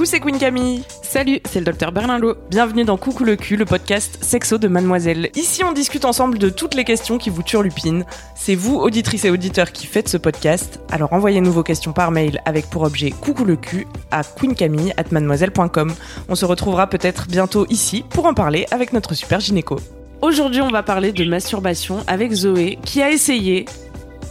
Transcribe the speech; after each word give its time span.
Coucou, 0.00 0.10
c'est 0.10 0.20
Queen 0.20 0.38
Camille. 0.38 0.82
Salut, 1.02 1.40
c'est 1.44 1.58
le 1.58 1.66
docteur 1.66 1.92
Berlinlot. 1.92 2.34
Bienvenue 2.48 2.84
dans 2.84 2.96
Coucou 2.96 3.22
le 3.22 3.36
cul, 3.36 3.56
le 3.56 3.66
podcast 3.66 4.16
sexo 4.22 4.56
de 4.56 4.66
Mademoiselle. 4.66 5.28
Ici, 5.34 5.62
on 5.62 5.72
discute 5.72 6.06
ensemble 6.06 6.38
de 6.38 6.48
toutes 6.48 6.72
les 6.72 6.84
questions 6.84 7.18
qui 7.18 7.28
vous 7.28 7.42
turlupinent. 7.42 8.06
C'est 8.34 8.54
vous, 8.54 8.76
auditrices 8.76 9.26
et 9.26 9.30
auditeurs, 9.30 9.72
qui 9.72 9.86
faites 9.86 10.08
ce 10.08 10.16
podcast. 10.16 10.80
Alors 10.90 11.12
envoyez-nous 11.12 11.52
vos 11.52 11.62
questions 11.62 11.92
par 11.92 12.12
mail 12.12 12.40
avec 12.46 12.70
pour 12.70 12.80
objet 12.80 13.10
Coucou 13.10 13.44
le 13.44 13.56
cul 13.56 13.86
à 14.10 14.22
queencamille@mademoiselle.com. 14.22 15.92
On 16.30 16.34
se 16.34 16.46
retrouvera 16.46 16.86
peut-être 16.86 17.26
bientôt 17.26 17.66
ici 17.68 18.02
pour 18.08 18.24
en 18.24 18.32
parler 18.32 18.64
avec 18.70 18.94
notre 18.94 19.12
super 19.12 19.40
gynéco. 19.40 19.76
Aujourd'hui, 20.22 20.62
on 20.62 20.70
va 20.70 20.82
parler 20.82 21.12
de 21.12 21.26
masturbation 21.26 21.98
avec 22.06 22.32
Zoé, 22.32 22.78
qui 22.86 23.02
a 23.02 23.10
essayé, 23.10 23.66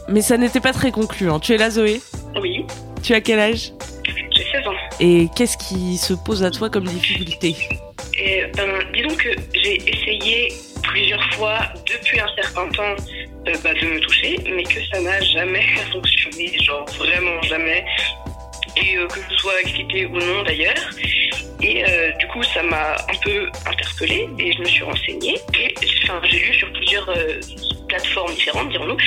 mais 0.10 0.22
ça 0.22 0.38
n'était 0.38 0.60
pas 0.60 0.74
très 0.74 0.92
concluant. 0.92 1.40
Tu 1.40 1.54
es 1.54 1.58
là, 1.58 1.70
Zoé? 1.70 2.02
Oui, 2.42 2.66
Tu 3.04 3.14
as 3.14 3.22
quel 3.22 3.40
âge? 3.40 3.72
J'ai 4.06 4.44
16 4.52 4.68
ans. 4.68 4.74
Et 5.00 5.28
qu'est-ce 5.36 5.58
qui 5.58 5.98
se 5.98 6.14
pose 6.14 6.44
à 6.44 6.52
toi 6.52 6.70
comme 6.70 6.86
difficulté? 6.86 7.56
Et 8.18 8.44
ben, 8.56 8.68
disons 8.94 9.16
que 9.16 9.30
j'ai 9.54 9.76
essayé 9.90 10.50
plusieurs 10.84 11.24
fois 11.34 11.60
depuis 11.88 12.20
un 12.20 12.28
certain 12.36 12.68
temps 12.70 12.96
euh, 13.48 13.54
bah, 13.64 13.74
de 13.74 13.86
me 13.86 14.00
toucher, 14.02 14.38
mais 14.54 14.64
que 14.64 14.84
ça 14.92 15.00
n'a 15.00 15.22
jamais 15.22 15.66
fonctionné, 15.92 16.58
genre 16.62 16.86
vraiment 16.98 17.42
jamais. 17.44 17.86
Et 18.78 18.98
euh, 18.98 19.08
que 19.08 19.20
je 19.30 19.36
sois 19.38 19.62
excitée 19.62 20.06
ou 20.06 20.18
non 20.18 20.44
d'ailleurs. 20.44 20.90
Et 21.62 21.84
euh, 21.86 22.12
du 22.20 22.28
coup, 22.28 22.44
ça 22.44 22.64
m'a 22.64 22.94
un 22.94 23.18
peu 23.24 23.50
interpellée 23.66 24.30
et 24.40 24.54
je 24.54 24.60
me 24.60 24.66
suis 24.66 24.84
renseignée. 24.84 25.36
Et 25.60 25.74
j'ai 26.24 26.40
lu 26.40 26.54
sur 26.54 26.72
plusieurs 26.74 27.10
plateformes 27.90 28.34
différentes, 28.34 28.70
dirons-nous, 28.70 28.98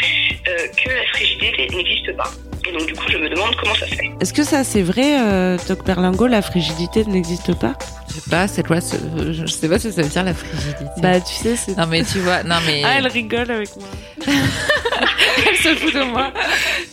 euh, 0.48 0.68
que 0.76 0.90
la 0.90 1.06
frigidité 1.06 1.68
n'existe 1.74 2.14
pas. 2.16 2.30
Et 2.68 2.72
donc, 2.72 2.86
du 2.86 2.94
coup, 2.94 3.04
je 3.10 3.18
me 3.18 3.28
demande 3.28 3.54
comment 3.60 3.74
ça 3.74 3.86
se 3.86 3.94
fait. 3.94 4.10
Est-ce 4.20 4.32
que 4.32 4.44
ça 4.44 4.62
c'est 4.64 4.82
vrai, 4.82 5.20
euh, 5.20 5.58
Doc 5.68 5.84
Berlingo, 5.84 6.26
la 6.26 6.42
frigidité 6.42 7.04
n'existe 7.04 7.54
pas? 7.58 7.74
Je 8.08 8.20
sais 8.20 8.30
pas, 8.30 8.46
c'est 8.46 8.66
quoi 8.66 8.80
ce... 8.80 8.96
Je 9.32 9.46
sais 9.46 9.68
pas 9.68 9.78
ce 9.78 9.88
que 9.88 9.94
ça 9.94 10.02
veut 10.02 10.08
dire 10.08 10.22
la 10.22 10.34
frigidité. 10.34 10.84
Bah 10.98 11.20
tu 11.20 11.34
sais, 11.34 11.56
c'est... 11.56 11.76
Non 11.76 11.86
mais 11.86 12.04
tu 12.04 12.18
vois, 12.18 12.42
non 12.42 12.56
mais... 12.66 12.82
Ah, 12.84 12.98
elle 12.98 13.06
rigole 13.06 13.50
avec 13.50 13.70
moi. 13.76 13.88
elle 14.26 15.56
se 15.56 15.74
fout 15.76 15.94
de 15.94 16.02
moi. 16.04 16.32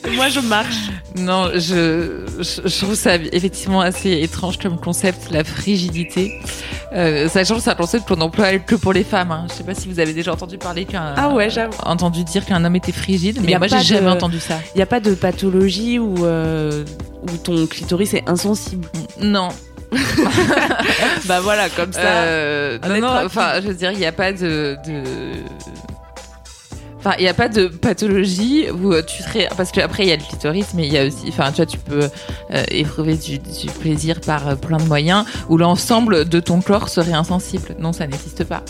Et 0.08 0.16
moi, 0.16 0.30
je 0.30 0.40
marche. 0.40 0.90
Non, 1.16 1.50
je, 1.54 2.26
je, 2.40 2.68
je 2.68 2.78
trouve 2.82 2.96
ça 2.96 3.16
effectivement 3.16 3.82
assez 3.82 4.12
étrange 4.22 4.58
comme 4.58 4.80
concept, 4.80 5.32
la 5.32 5.44
frigidité. 5.44 6.40
Euh, 6.94 7.28
sachant 7.28 7.56
que 7.56 7.62
c'est 7.62 7.70
un 7.70 7.76
concept 7.76 8.08
qu'on 8.08 8.22
emploie 8.22 8.58
que 8.60 8.76
pour 8.76 8.94
les 8.94 9.04
femmes. 9.04 9.32
Hein. 9.32 9.46
Je 9.50 9.56
sais 9.56 9.64
pas 9.64 9.76
si 9.76 9.88
vous 9.88 10.00
avez 10.00 10.14
déjà 10.14 10.32
entendu 10.34 10.58
parler 10.58 10.86
qu'un... 10.86 11.14
Ah 11.18 11.30
ouais, 11.30 11.50
j'avoue. 11.50 11.74
Entendu 11.84 12.24
dire 12.24 12.46
qu'un 12.46 12.64
homme 12.64 12.76
était 12.76 12.92
frigide, 12.92 13.40
mais 13.44 13.58
moi 13.58 13.68
j'ai 13.68 13.82
jamais 13.82 14.10
entendu 14.10 14.40
ça. 14.40 14.60
Il 14.74 14.78
n'y 14.78 14.84
a 14.84 14.88
pas 14.88 15.00
de 15.00 15.14
pathologie 15.14 15.59
où, 16.00 16.26
euh, 16.26 16.84
où 17.24 17.38
ton 17.38 17.68
clitoris 17.68 18.14
est 18.14 18.28
insensible? 18.28 18.88
Non. 19.22 19.50
bah 21.26 21.40
voilà, 21.42 21.70
comme 21.70 21.94
ça. 21.94 22.02
Euh, 22.02 22.78
on 22.84 22.90
non, 22.90 23.02
non, 23.02 23.26
enfin, 23.26 23.54
je 23.62 23.68
veux 23.68 23.74
dire, 23.74 23.92
il 23.92 23.98
n'y 23.98 24.06
a 24.06 24.12
pas 24.12 24.32
de. 24.32 24.78
de... 24.86 25.04
Enfin, 27.00 27.14
il 27.18 27.22
n'y 27.22 27.30
a 27.30 27.34
pas 27.34 27.48
de 27.48 27.68
pathologie 27.68 28.70
où 28.70 28.92
euh, 28.92 29.02
tu 29.02 29.24
serais. 29.24 29.48
Parce 29.56 29.72
qu'après, 29.72 30.04
il 30.04 30.10
y 30.10 30.12
a 30.12 30.18
le 30.18 30.22
clitoris, 30.22 30.74
mais 30.76 30.86
il 30.86 30.94
y 30.94 30.98
a 30.98 31.06
aussi. 31.06 31.26
Enfin, 31.30 31.50
tu 31.52 31.58
vois, 31.58 31.66
tu 31.66 31.78
peux 31.78 32.10
euh, 32.52 32.64
éprouver 32.70 33.16
du, 33.16 33.40
du 33.40 33.68
plaisir 33.80 34.20
par 34.20 34.50
euh, 34.50 34.56
plein 34.56 34.78
de 34.78 34.84
moyens 34.84 35.24
où 35.48 35.58
l'ensemble 35.58 36.28
de 36.28 36.40
ton 36.40 36.62
corps 36.62 36.90
serait 36.90 37.14
insensible. 37.14 37.76
Non, 37.80 37.94
ça 37.94 38.06
n'existe 38.06 38.44
pas. 38.44 38.64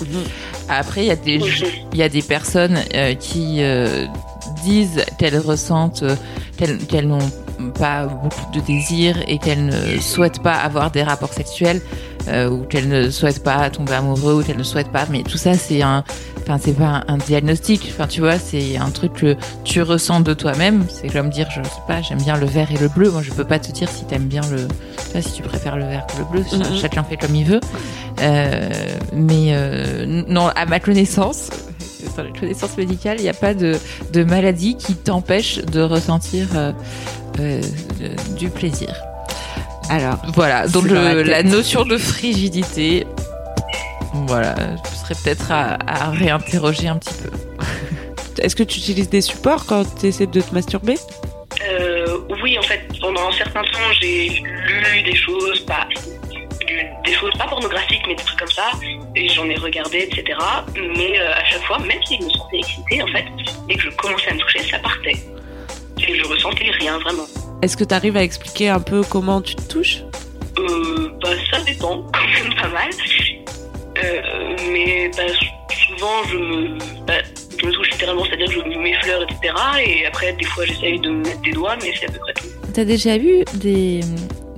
Après, 0.70 1.06
il 1.06 1.08
y 1.08 1.12
a 1.12 1.16
des, 1.16 1.42
il 1.92 1.98
y 1.98 2.04
a 2.04 2.10
des 2.10 2.22
personnes 2.22 2.78
euh, 2.94 3.16
qui 3.16 3.64
euh, 3.64 4.06
disent 4.64 5.06
qu'elles 5.18 5.38
ressentent, 5.38 6.04
euh, 6.04 6.16
qu'elles 6.58 6.78
qu'elles 6.78 7.08
n'ont 7.08 7.20
pas 7.78 8.06
beaucoup 8.06 8.52
de 8.54 8.60
désir 8.62 9.18
et 9.28 9.38
qu'elles 9.38 9.66
ne 9.66 10.00
souhaitent 10.00 10.42
pas 10.42 10.54
avoir 10.54 10.92
des 10.92 11.04
rapports 11.04 11.34
sexuels 11.34 11.82
euh, 12.28 12.50
ou 12.50 12.64
qu'elles 12.64 12.88
ne 12.88 13.10
souhaitent 13.10 13.44
pas 13.44 13.70
tomber 13.70 13.94
amoureux 13.94 14.36
ou 14.36 14.44
qu'elles 14.44 14.58
ne 14.58 14.64
souhaitent 14.64 14.92
pas. 14.92 15.06
Mais 15.10 15.24
tout 15.24 15.38
ça, 15.38 15.54
c'est 15.54 15.82
un, 15.82 16.04
enfin, 16.42 16.58
c'est 16.62 16.74
pas 16.74 17.04
un, 17.08 17.14
un 17.14 17.18
diagnostic. 17.18 17.92
Enfin, 17.94 18.08
tu 18.08 18.22
vois, 18.22 18.38
c'est 18.38 18.78
un 18.78 18.90
truc 18.92 19.14
que 19.14 19.36
tu 19.64 19.82
ressens 19.82 20.22
de 20.22 20.34
toi-même. 20.34 20.86
C'est 20.90 21.10
comme 21.10 21.30
dire, 21.30 21.50
je 21.52 21.62
sais 21.64 21.82
pas, 21.88 22.02
j'aime 22.02 22.22
bien 22.22 22.38
le 22.38 22.46
vert 22.46 22.72
et 22.72 22.78
le 22.78 22.88
bleu. 22.88 23.12
Moi, 23.12 23.22
je 23.24 23.32
peux 23.32 23.46
pas 23.46 23.60
te 23.60 23.72
dire 23.72 23.90
si 23.90 24.06
t'aimes 24.06 24.28
bien 24.28 24.42
le, 24.52 24.68
tu 24.68 25.12
vois, 25.14 25.22
si 25.22 25.34
tu 25.34 25.42
préfères 25.42 25.76
le 25.76 25.86
vert 25.86 26.06
que 26.08 26.18
le 26.20 26.26
bleu. 26.26 26.44
Mhm. 26.52 26.78
Chacun 26.78 27.04
fait 27.04 27.18
comme 27.18 27.36
il 27.36 27.46
veut. 27.46 27.62
Euh, 28.22 28.70
mais 29.14 29.54
euh, 29.54 30.24
non, 30.28 30.50
à 30.56 30.66
ma 30.66 30.80
connaissance, 30.80 31.50
dans 32.18 32.24
la 32.24 32.32
connaissance 32.32 32.78
médicale, 32.78 33.18
il 33.20 33.24
n'y 33.24 33.30
a 33.30 33.34
pas 33.34 33.54
de, 33.54 33.78
de 34.14 34.24
maladie 34.24 34.76
qui 34.78 34.96
t'empêche 34.96 35.58
de 35.58 35.82
ressentir 35.82 36.48
euh, 36.56 36.72
euh, 37.40 37.62
de- 38.00 38.36
du 38.38 38.50
plaisir. 38.50 38.94
Alors, 39.90 40.18
Voilà, 40.36 40.68
donc 40.68 40.86
la 40.90 41.42
notion 41.44 41.84
de 41.84 41.98
frigidité, 41.98 43.08
voilà, 44.28 44.56
je 44.92 44.96
serais 44.98 45.16
peut-être 45.24 45.52
à, 45.52 45.78
à 45.88 46.10
réinterroger 46.12 46.88
un 46.88 46.98
petit 46.98 47.14
peu. 47.24 47.30
est-ce 48.44 48.56
que 48.56 48.64
tu 48.64 48.78
utilises 48.80 49.10
des 49.10 49.22
supports 49.22 49.66
quand 49.66 49.84
tu 50.00 50.08
essaies 50.08 50.28
de 50.28 50.42
te 50.42 50.54
masturber? 50.54 50.96
Euh, 51.72 52.20
oui, 52.44 52.58
en 52.58 52.62
fait, 52.62 52.82
pendant 53.02 53.28
un 53.28 53.32
certain 53.34 53.62
temps, 53.64 53.92
j'ai 54.00 54.30
lu 54.30 55.02
des 55.04 55.16
choses, 55.16 55.60
pas 55.66 55.88
des 57.10 57.16
choses 57.16 57.34
pas 57.38 57.48
pornographiques, 57.48 58.04
mais 58.08 58.16
des 58.16 58.24
trucs 58.24 58.40
comme 58.40 58.52
ça, 58.52 58.72
et 59.16 59.28
j'en 59.30 59.50
ai 59.50 59.56
regardé, 59.56 60.08
etc. 60.10 60.38
Mais 60.76 61.20
euh, 61.20 61.34
à 61.34 61.44
chaque 61.44 61.64
fois, 61.64 61.80
même 61.80 62.00
si 62.06 62.18
je 62.20 62.26
me 62.26 62.30
sentais 62.30 62.58
excitée, 62.58 63.02
en 63.02 63.08
fait, 63.08 63.26
et 63.68 63.76
que 63.76 63.82
je 63.82 63.90
commençais 63.90 64.30
à 64.30 64.34
me 64.36 64.40
toucher, 64.40 64.60
ça 64.70 64.78
partait. 64.80 65.18
Et 66.08 66.16
je 66.16 66.28
ressentais 66.28 66.70
rien 66.72 67.00
vraiment. 67.00 67.26
Est-ce 67.64 67.76
que 67.76 67.84
tu 67.84 67.94
arrives 67.94 68.16
à 68.16 68.24
expliquer 68.24 68.70
un 68.70 68.80
peu 68.80 69.02
comment 69.02 69.42
tu 69.42 69.56
te 69.56 69.62
touches? 69.64 70.04
Euh, 70.60 71.10
bah, 71.22 71.30
ça 71.52 71.62
dépend 71.62 72.04
quand 72.14 72.28
même 72.28 72.54
pas 72.56 72.68
mal. 72.68 72.90
Euh, 74.04 74.56
mais 74.72 75.10
bah, 75.18 75.24
souvent, 75.88 76.24
je 76.30 76.38
me, 76.38 76.78
bah, 77.08 77.14
je 77.60 77.66
me 77.66 77.72
touche 77.72 77.90
littéralement, 77.92 78.24
c'est-à-dire 78.26 78.48
que 78.48 78.72
je 78.72 78.78
m'effleure, 78.78 79.24
etc. 79.24 79.54
Et 79.84 80.06
après, 80.06 80.32
des 80.34 80.46
fois, 80.46 80.64
j'essaye 80.66 81.00
de 81.00 81.10
me 81.10 81.24
mettre 81.24 81.42
des 81.42 81.52
doigts, 81.52 81.76
mais 81.82 81.92
c'est 82.00 82.08
à 82.08 82.12
peu 82.12 82.20
près 82.20 82.34
tout. 82.34 82.48
T'as 82.72 82.86
déjà 82.86 83.18
eu 83.18 83.44
des, 83.56 84.02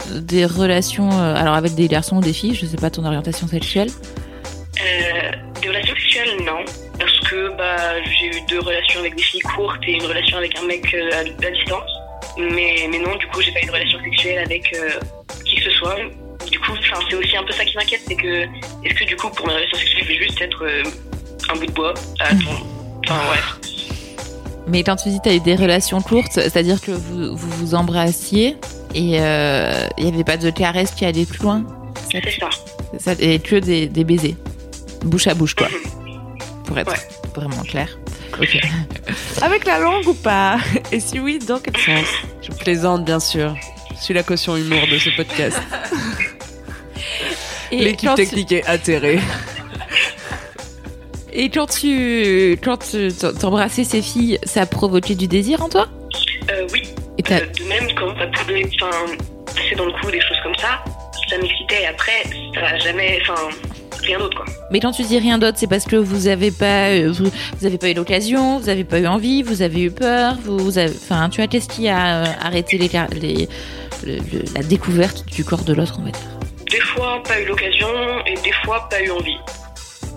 des 0.09 0.45
relations, 0.45 1.09
euh, 1.11 1.35
alors 1.35 1.53
avec 1.55 1.75
des 1.75 1.87
garçons 1.87 2.17
ou 2.17 2.21
des 2.21 2.33
filles, 2.33 2.55
je 2.55 2.65
sais 2.65 2.77
pas 2.77 2.89
ton 2.89 3.05
orientation 3.05 3.47
sexuelle 3.47 3.89
Euh, 4.79 5.31
des 5.61 5.67
relations 5.69 5.95
sexuelles, 5.95 6.37
non. 6.45 6.63
Parce 6.99 7.19
que 7.21 7.55
bah, 7.57 8.01
j'ai 8.19 8.27
eu 8.27 8.41
deux 8.49 8.59
relations 8.59 8.99
avec 8.99 9.15
des 9.15 9.23
filles 9.23 9.41
courtes 9.41 9.79
et 9.87 9.93
une 9.93 10.05
relation 10.05 10.37
avec 10.37 10.57
un 10.57 10.65
mec 10.65 10.93
euh, 10.93 11.09
à, 11.13 11.19
à 11.19 11.51
distance. 11.51 11.89
Mais, 12.37 12.87
mais 12.89 12.99
non, 12.99 13.15
du 13.17 13.27
coup, 13.27 13.41
j'ai 13.41 13.51
pas 13.51 13.61
eu 13.61 13.65
de 13.65 13.71
relation 13.71 13.99
sexuelle 14.03 14.39
avec 14.45 14.73
euh, 14.73 14.89
qui 15.45 15.55
que 15.57 15.63
ce 15.63 15.71
soit. 15.71 15.95
Du 16.49 16.59
coup, 16.59 16.71
c'est 17.09 17.15
aussi 17.15 17.37
un 17.37 17.43
peu 17.43 17.51
ça 17.53 17.63
qui 17.65 17.75
m'inquiète, 17.77 18.01
c'est 18.07 18.15
que 18.15 18.43
est-ce 18.85 18.93
que 18.95 19.05
du 19.05 19.15
coup, 19.15 19.29
pour 19.29 19.47
mes 19.47 19.53
relations 19.53 19.77
sexuelles, 19.77 20.03
je 20.03 20.07
vais 20.09 20.23
juste 20.27 20.41
être 20.41 20.63
euh, 20.63 20.83
un 21.49 21.55
bout 21.57 21.65
de 21.65 21.71
bois 21.71 21.93
à 22.19 22.29
ton- 22.29 22.65
Enfin, 23.07 23.19
ouais. 23.31 23.69
Mais 24.67 24.83
quand 24.83 24.95
tu 24.95 25.09
dis 25.09 25.19
t'as 25.23 25.33
eu 25.33 25.39
des 25.39 25.55
relations 25.55 26.01
courtes, 26.01 26.31
c'est-à-dire 26.33 26.79
que 26.81 26.91
vous 26.91 27.35
vous, 27.35 27.49
vous 27.49 27.75
embrassiez 27.75 28.55
et 28.93 29.19
euh, 29.21 29.87
il 29.97 30.05
y 30.05 30.07
avait 30.07 30.23
pas 30.23 30.37
de 30.37 30.49
caresses 30.49 30.91
qui 30.91 31.05
allaient 31.05 31.25
plus 31.25 31.41
loin 31.43 31.63
C'est 32.11 32.21
ça. 32.39 32.49
Ça, 32.99 33.13
et 33.19 33.39
que 33.39 33.55
des, 33.57 33.87
des 33.87 34.03
baisers. 34.03 34.35
Bouche 35.03 35.27
à 35.27 35.33
bouche, 35.33 35.55
quoi. 35.55 35.67
Pour 36.65 36.77
être 36.77 36.91
Ouais. 36.91 36.97
vraiment 37.35 37.61
clair. 37.63 37.87
Ok. 38.39 38.59
Avec 39.41 39.65
la 39.65 39.79
langue 39.79 40.07
ou 40.07 40.13
pas? 40.13 40.57
Et 40.91 40.99
si 40.99 41.19
oui, 41.19 41.39
dans 41.39 41.59
quel 41.59 41.75
sens? 41.77 42.05
Je 42.41 42.51
plaisante, 42.51 43.05
bien 43.05 43.19
sûr. 43.19 43.55
Je 43.97 44.03
suis 44.05 44.13
la 44.13 44.23
caution 44.23 44.55
humour 44.57 44.81
de 44.91 44.97
ce 44.97 45.09
podcast. 45.15 45.59
Et 47.71 47.83
L'équipe 47.85 48.09
quand 48.09 48.15
tu- 48.15 48.25
technique 48.25 48.51
est 48.51 48.65
atterrée. 48.65 49.19
Et 51.33 51.49
quand 51.49 51.67
tu 51.67 52.57
quand 52.61 52.77
tu 52.77 53.07
t'embrassais 53.39 53.85
ces 53.85 54.01
filles, 54.01 54.37
ça 54.43 54.65
provoquait 54.65 55.15
du 55.15 55.27
désir 55.27 55.63
en 55.63 55.69
toi? 55.69 55.87
Euh, 56.51 56.67
oui. 56.73 56.83
Et 57.17 57.23
Euh, 57.33 57.39
de 57.39 57.63
même, 57.65 57.87
quand 57.95 58.17
ça 58.17 58.27
pouvait 58.27 58.63
enfin, 58.81 59.05
passer 59.45 59.75
dans 59.75 59.85
le 59.85 59.91
cou, 59.93 60.09
des 60.11 60.21
choses 60.21 60.37
comme 60.43 60.55
ça, 60.55 60.83
ça 61.29 61.37
m'excitait. 61.37 61.83
Et 61.83 61.87
après, 61.87 62.23
ça 62.55 62.61
a 62.67 62.77
jamais. 62.77 63.19
Enfin, 63.21 63.49
rien 64.03 64.17
d'autre 64.17 64.35
quoi. 64.37 64.45
Mais 64.71 64.79
quand 64.79 64.91
tu 64.91 65.03
dis 65.03 65.19
rien 65.19 65.37
d'autre, 65.37 65.57
c'est 65.59 65.67
parce 65.69 65.85
que 65.85 65.95
vous 65.95 66.27
avez 66.27 66.49
pas, 66.51 66.89
euh, 66.89 67.11
vous, 67.11 67.29
vous 67.59 67.65
avez 67.65 67.77
pas 67.77 67.89
eu 67.89 67.93
l'occasion, 67.93 68.57
vous 68.57 68.69
avez 68.69 68.83
pas 68.83 68.99
eu 68.99 69.05
envie, 69.07 69.43
vous 69.43 69.61
avez 69.61 69.81
eu 69.83 69.91
peur, 69.91 70.35
vous, 70.43 70.57
vous 70.57 70.77
avez, 70.79 70.91
enfin, 70.95 71.29
tu 71.29 71.37
vois, 71.37 71.47
qu'est-ce 71.47 71.69
qui 71.69 71.87
a 71.87 72.23
euh, 72.23 72.25
arrêté 72.41 72.77
les, 72.79 72.89
car- 72.89 73.09
les- 73.11 73.47
le- 74.03 74.15
le- 74.17 74.43
la 74.55 74.63
découverte 74.63 75.25
du 75.27 75.43
corps 75.45 75.63
de 75.63 75.73
l'autre, 75.73 75.97
on 75.99 76.03
va 76.05 76.11
dire. 76.11 76.21
Des 76.71 76.79
fois 76.79 77.21
pas 77.27 77.39
eu 77.39 77.45
l'occasion 77.45 77.87
et 78.25 78.33
des 78.35 78.53
fois 78.65 78.87
pas 78.89 79.01
eu 79.03 79.11
envie. 79.11 79.37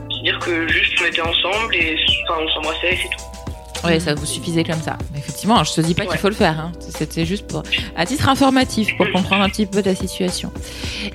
C'est-à-dire 0.09 0.39
que 0.39 0.69
juste 0.69 0.95
on 1.03 1.07
était 1.07 1.21
ensemble 1.21 1.75
et 1.77 1.97
enfin, 2.29 2.41
on 2.43 2.49
s'embrassait 2.55 2.93
et 2.95 2.99
c'est 3.03 3.09
tout. 3.11 3.25
Ouais, 3.85 4.01
ça 4.01 4.15
vous 4.15 4.27
suffisait 4.27 4.65
comme 4.65 4.81
ça. 4.81 4.97
Effectivement, 5.17 5.63
je 5.65 5.75
te 5.75 5.81
dis 5.81 5.95
pas 5.95 6.07
qu'il 6.07 6.19
faut 6.19 6.29
le 6.29 6.35
faire. 6.35 6.59
Hein. 6.59 6.73
C'était 6.81 7.27
juste 7.27 7.47
pour, 7.47 7.63
à 7.97 8.07
titre 8.07 8.29
informatif, 8.29 8.97
pour 8.97 9.11
comprendre 9.13 9.43
un 9.43 9.49
petit 9.49 9.67
peu 9.67 9.83
ta 9.83 9.95
situation. 9.95 10.53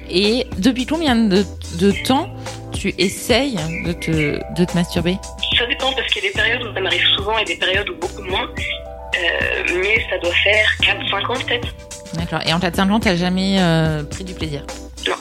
Et 0.10 0.46
depuis 0.58 0.86
combien 0.86 1.16
de, 1.16 1.44
de 1.80 1.92
temps 2.06 2.30
tu 2.74 2.94
essayes 2.98 3.58
de 3.86 3.92
te, 3.94 4.40
de 4.58 4.66
te 4.66 4.74
masturber? 4.76 5.18
Ça 5.58 5.66
dépend 5.66 5.92
parce 5.94 6.08
qu'il 6.08 6.24
y 6.24 6.28
a 6.28 6.30
des 6.30 6.34
périodes 6.36 6.62
où 6.64 6.74
ça 6.74 6.80
m'arrive 6.82 7.06
souvent 7.16 7.38
et 7.38 7.46
des 7.46 7.56
périodes 7.56 7.90
où 7.90 7.96
beaucoup 7.96 8.24
moins. 8.24 8.48
Euh, 8.48 9.64
mais 9.82 10.06
ça 10.10 10.18
doit 10.20 10.34
faire 10.44 10.70
4-5 10.82 11.32
ans 11.32 11.40
peut-être. 11.46 11.68
D'accord. 12.14 12.40
Et 12.46 12.54
en 12.54 12.60
4-5 12.60 12.92
ans, 12.92 13.00
t'as 13.00 13.16
jamais 13.16 13.58
euh, 13.60 14.04
pris 14.04 14.24
du 14.24 14.34
plaisir? 14.34 14.64
Non. 15.08 15.16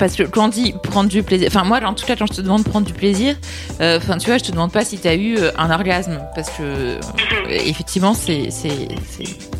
Parce 0.00 0.16
que 0.16 0.22
quand 0.22 0.46
on 0.46 0.48
dit 0.48 0.74
prendre 0.82 1.10
du 1.10 1.22
plaisir, 1.22 1.48
enfin 1.48 1.62
moi 1.62 1.78
en 1.84 1.92
tout 1.92 2.06
cas 2.06 2.16
quand 2.16 2.24
je 2.24 2.32
te 2.32 2.40
demande 2.40 2.62
de 2.64 2.68
prendre 2.70 2.86
du 2.86 2.94
plaisir, 2.94 3.36
euh, 3.82 3.98
enfin 3.98 4.16
tu 4.16 4.30
vois 4.30 4.38
je 4.38 4.44
te 4.44 4.50
demande 4.50 4.72
pas 4.72 4.82
si 4.82 4.96
t'as 4.96 5.14
eu 5.14 5.36
euh, 5.36 5.50
un 5.58 5.70
orgasme 5.70 6.22
parce 6.34 6.48
que 6.48 6.62
euh, 6.62 7.00
effectivement 7.48 8.14
c'est 8.14 8.50
c'est 8.50 8.88
c'est 9.06 9.59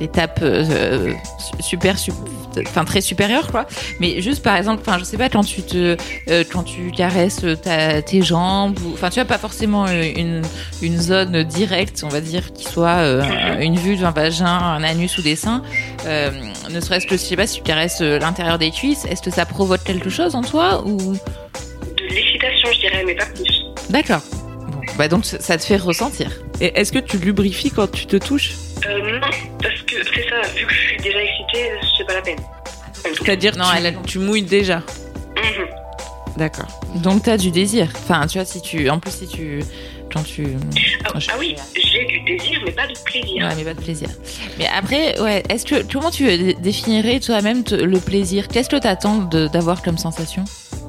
l'étape 0.00 0.40
euh, 0.42 1.12
su- 1.38 1.62
super 1.62 1.98
sup- 1.98 2.14
enfin 2.66 2.84
très 2.84 3.00
supérieure 3.00 3.50
quoi. 3.50 3.66
Mais 4.00 4.20
juste 4.20 4.42
par 4.42 4.56
exemple 4.56 4.82
enfin 4.86 4.98
je 4.98 5.04
sais 5.04 5.16
pas 5.16 5.28
quand 5.28 5.44
tu 5.44 5.62
te 5.62 5.96
euh, 6.30 6.44
quand 6.50 6.62
tu 6.64 6.90
caresses 6.90 7.44
ta, 7.62 8.02
tes 8.02 8.22
jambes 8.22 8.78
enfin 8.92 9.08
tu 9.10 9.16
vois 9.16 9.24
pas 9.24 9.38
forcément 9.38 9.86
euh, 9.86 10.02
une 10.16 10.42
une 10.82 10.98
zone 11.00 11.44
directe 11.44 12.02
on 12.04 12.08
va 12.08 12.20
dire 12.20 12.52
qui 12.52 12.64
soit 12.64 12.96
euh, 12.96 13.22
une 13.60 13.76
vue 13.76 13.96
d'un 13.96 14.10
vagin 14.10 14.46
un 14.46 14.82
anus 14.82 15.18
ou 15.18 15.22
des 15.22 15.36
seins 15.36 15.62
euh, 16.06 16.30
ne 16.70 16.80
serait-ce 16.80 17.06
que 17.06 17.16
je 17.16 17.20
sais 17.22 17.36
pas 17.36 17.46
si 17.46 17.58
tu 17.58 17.62
caresses 17.62 18.00
euh, 18.00 18.18
l'intérieur 18.18 18.58
des 18.58 18.70
cuisses 18.70 19.04
est-ce 19.04 19.22
que 19.22 19.30
ça 19.30 19.46
provoque 19.46 19.84
quelque 19.84 20.10
chose 20.10 20.34
en 20.34 20.42
toi 20.42 20.82
ou? 20.86 21.12
De 21.12 22.14
l'excitation, 22.14 22.68
je 22.72 22.80
dirais, 22.80 23.04
mais 23.06 23.14
pas 23.14 23.26
plus. 23.26 23.62
d'accord. 23.90 24.20
Bon. 24.70 24.80
Bah 24.96 25.08
donc 25.08 25.24
ça 25.24 25.38
ça 25.40 25.56
te 25.58 25.62
fait 25.64 25.76
ressentir. 25.76 26.30
Et 26.60 26.78
est-ce 26.78 26.90
que 26.92 26.98
tu 26.98 27.18
lubrifies 27.18 27.70
quand 27.70 27.90
tu 27.90 28.06
te 28.06 28.16
touches? 28.16 28.52
Euh, 28.86 29.18
non, 29.18 29.26
parce 29.62 29.82
que 29.82 29.96
c'est 30.14 30.28
ça, 30.28 30.40
vu 30.56 30.66
que 30.66 30.72
je 30.74 30.78
suis 30.80 30.96
déjà 30.98 31.18
excitée, 31.22 31.70
c'est 31.96 32.06
pas 32.06 32.14
la 32.14 32.22
peine. 32.22 32.38
C'est-à-dire 32.94 33.56
Non, 33.56 33.64
tu, 33.70 33.76
elle 33.78 33.86
a- 33.86 33.92
tu 33.92 34.18
mouilles 34.18 34.42
déjà. 34.42 34.76
Mhm. 35.36 35.66
D'accord. 36.36 36.68
donc 36.96 37.24
t'as 37.24 37.36
du 37.36 37.50
désir 37.50 37.88
enfin 37.96 38.24
tu 38.28 38.38
vois 38.38 38.44
si 38.44 38.60
tu 38.62 38.88
en 38.90 39.00
plus 39.00 39.10
si 39.10 39.26
tu 39.26 39.60
quand 40.12 40.22
tu 40.22 40.46
Ah, 41.04 41.08
Quand 41.12 41.18
je- 41.20 41.28
ah 41.32 41.36
oui, 41.38 41.56
j'ai 41.74 42.04
du 42.06 42.20
désir, 42.20 42.60
mais 42.64 42.70
pas 42.72 42.86
de 42.86 42.92
plaisir. 43.04 43.44
Ouais, 43.46 43.54
mais 43.56 43.64
pas 43.64 43.74
de 43.74 43.80
plaisir. 43.80 44.08
Mais 44.58 44.66
après, 44.68 45.18
ouais, 45.20 45.42
est-ce 45.48 45.66
que 45.66 45.82
comment 45.92 46.10
tu 46.10 46.24
dé- 46.24 46.54
définirais 46.54 47.18
toi-même 47.20 47.62
le 47.72 47.98
plaisir? 47.98 48.46
Qu'est-ce 48.48 48.68
que 48.70 48.76
t'attends 48.76 49.16
d'avoir 49.18 49.82
comme 49.82 49.98
sensation? 49.98 50.44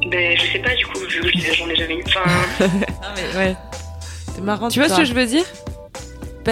Ben, 0.09 0.37
je 0.37 0.51
sais 0.53 0.59
pas, 0.59 0.73
du 0.75 0.85
coup, 0.85 0.99
vu 0.99 1.21
que 1.31 1.53
j'en 1.55 1.67
ai 1.67 1.75
jamais 1.75 1.95
eu. 1.95 2.03
Enfin, 2.05 2.21
Ouais. 3.35 3.55
C'est 4.35 4.41
marrant. 4.41 4.69
Tu 4.69 4.79
vois 4.79 4.87
ce 4.89 4.95
que 4.97 5.05
je 5.05 5.13
veux 5.13 5.25
dire? 5.25 5.43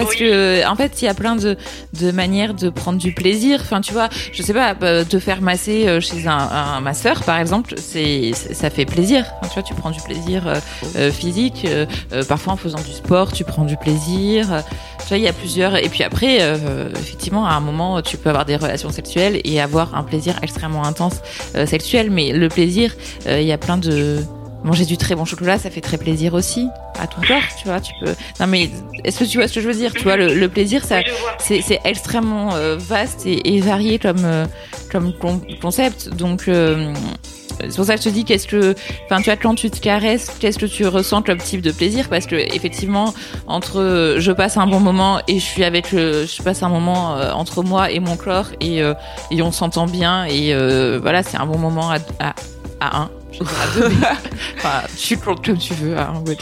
Parce 0.00 0.10
Oui. 0.12 0.18
que 0.20 0.66
en 0.66 0.76
fait, 0.76 1.00
il 1.02 1.04
y 1.04 1.08
a 1.08 1.14
plein 1.14 1.36
de, 1.36 1.56
de 2.00 2.10
manières 2.10 2.54
de 2.54 2.70
prendre 2.70 2.98
du 2.98 3.12
plaisir. 3.12 3.60
Enfin, 3.62 3.80
tu 3.80 3.92
vois, 3.92 4.08
je 4.32 4.42
sais 4.42 4.54
pas, 4.54 4.74
euh, 4.82 5.04
te 5.04 5.18
faire 5.18 5.40
masser 5.42 5.86
euh, 5.88 6.00
chez 6.00 6.26
un, 6.26 6.36
un 6.36 6.80
masseur, 6.80 7.22
par 7.24 7.38
exemple, 7.38 7.74
c'est 7.76 8.32
ça 8.34 8.70
fait 8.70 8.84
plaisir. 8.86 9.24
Enfin, 9.40 9.48
tu 9.48 9.54
vois, 9.54 9.62
tu 9.62 9.74
prends 9.74 9.90
du 9.90 10.00
plaisir 10.00 10.46
euh, 10.46 10.54
euh, 10.96 11.10
physique. 11.10 11.64
euh, 11.66 11.86
euh, 12.12 12.24
parfois, 12.24 12.52
en 12.54 12.56
faisant 12.56 12.80
du 12.80 12.92
sport, 12.92 13.32
tu 13.32 13.44
prends 13.44 13.64
du 13.64 13.76
plaisir. 13.76 14.52
Euh, 14.52 14.60
Tu 15.02 15.14
vois, 15.14 15.18
il 15.18 15.24
y 15.24 15.28
a 15.28 15.32
plusieurs. 15.32 15.76
Et 15.76 15.88
puis 15.88 16.02
après, 16.04 16.38
euh, 16.40 16.88
effectivement, 17.00 17.46
à 17.46 17.52
un 17.54 17.60
moment, 17.60 18.02
tu 18.02 18.16
peux 18.18 18.28
avoir 18.28 18.44
des 18.44 18.56
relations 18.56 18.90
sexuelles 18.90 19.40
et 19.44 19.58
avoir 19.60 19.94
un 19.94 20.02
plaisir 20.02 20.34
extrêmement 20.42 20.84
intense 20.84 21.16
euh, 21.54 21.64
sexuel. 21.66 22.10
Mais 22.10 22.32
le 22.32 22.48
plaisir, 22.50 22.92
euh, 23.26 23.40
il 23.40 23.46
y 23.46 23.52
a 23.52 23.58
plein 23.58 23.78
de 23.78 24.18
Manger 24.64 24.84
du 24.84 24.96
très 24.96 25.14
bon 25.14 25.24
chocolat, 25.24 25.56
ça 25.58 25.70
fait 25.70 25.80
très 25.80 25.98
plaisir 25.98 26.34
aussi 26.34 26.68
à 26.98 27.06
ton 27.06 27.20
corps, 27.20 27.38
tu 27.60 27.68
vois. 27.68 27.80
Tu 27.80 27.92
peux. 28.00 28.14
Non 28.40 28.46
mais 28.48 28.68
est-ce 29.04 29.20
que 29.20 29.24
tu 29.24 29.38
vois 29.38 29.46
ce 29.48 29.54
que 29.54 29.60
je 29.60 29.68
veux 29.68 29.74
dire 29.74 29.92
Tu 29.94 30.02
vois, 30.02 30.16
le, 30.16 30.34
le 30.34 30.48
plaisir, 30.48 30.84
ça, 30.84 30.98
oui, 30.98 31.04
c'est 31.38 31.60
c'est 31.62 31.80
extrêmement 31.84 32.54
euh, 32.54 32.76
vaste 32.76 33.24
et, 33.24 33.54
et 33.56 33.60
varié 33.60 33.98
comme 34.00 34.24
euh, 34.24 34.46
comme 34.90 35.12
con- 35.14 35.40
concept. 35.62 36.08
Donc 36.10 36.48
euh, 36.48 36.92
c'est 37.60 37.76
pour 37.76 37.84
ça 37.84 37.94
que 37.94 38.00
je 38.02 38.08
te 38.08 38.12
dis 38.12 38.24
qu'est-ce 38.24 38.48
que, 38.48 38.74
enfin 39.06 39.18
tu 39.18 39.26
vois 39.26 39.36
quand 39.36 39.54
tu 39.54 39.70
te 39.70 39.78
caresses, 39.80 40.28
qu'est-ce 40.40 40.58
que 40.58 40.66
tu 40.66 40.86
ressens 40.88 41.22
comme 41.22 41.38
type 41.38 41.60
de 41.62 41.70
plaisir? 41.70 42.08
Parce 42.08 42.26
que 42.26 42.34
effectivement 42.34 43.14
entre 43.46 44.16
je 44.18 44.32
passe 44.32 44.56
un 44.56 44.66
bon 44.66 44.80
moment 44.80 45.20
et 45.28 45.34
je 45.38 45.44
suis 45.44 45.62
avec 45.64 45.92
le, 45.92 46.26
je 46.26 46.42
passe 46.42 46.62
un 46.64 46.68
moment 46.68 47.16
euh, 47.16 47.30
entre 47.32 47.62
moi 47.62 47.90
et 47.92 48.00
mon 48.00 48.16
corps 48.16 48.48
et 48.60 48.82
euh, 48.82 48.94
et 49.30 49.40
on 49.40 49.52
s'entend 49.52 49.86
bien 49.86 50.24
et 50.24 50.52
euh, 50.52 50.98
voilà 51.00 51.22
c'est 51.22 51.36
un 51.36 51.46
bon 51.46 51.58
moment 51.58 51.90
à 51.92 51.98
à, 52.18 52.34
à 52.80 53.02
un. 53.02 53.10
Enfin, 54.56 54.82
tu 54.96 55.16
comptes 55.16 55.44
comme 55.44 55.58
tu 55.58 55.74
veux, 55.74 55.96
à 55.96 56.12
deux. 56.24 56.34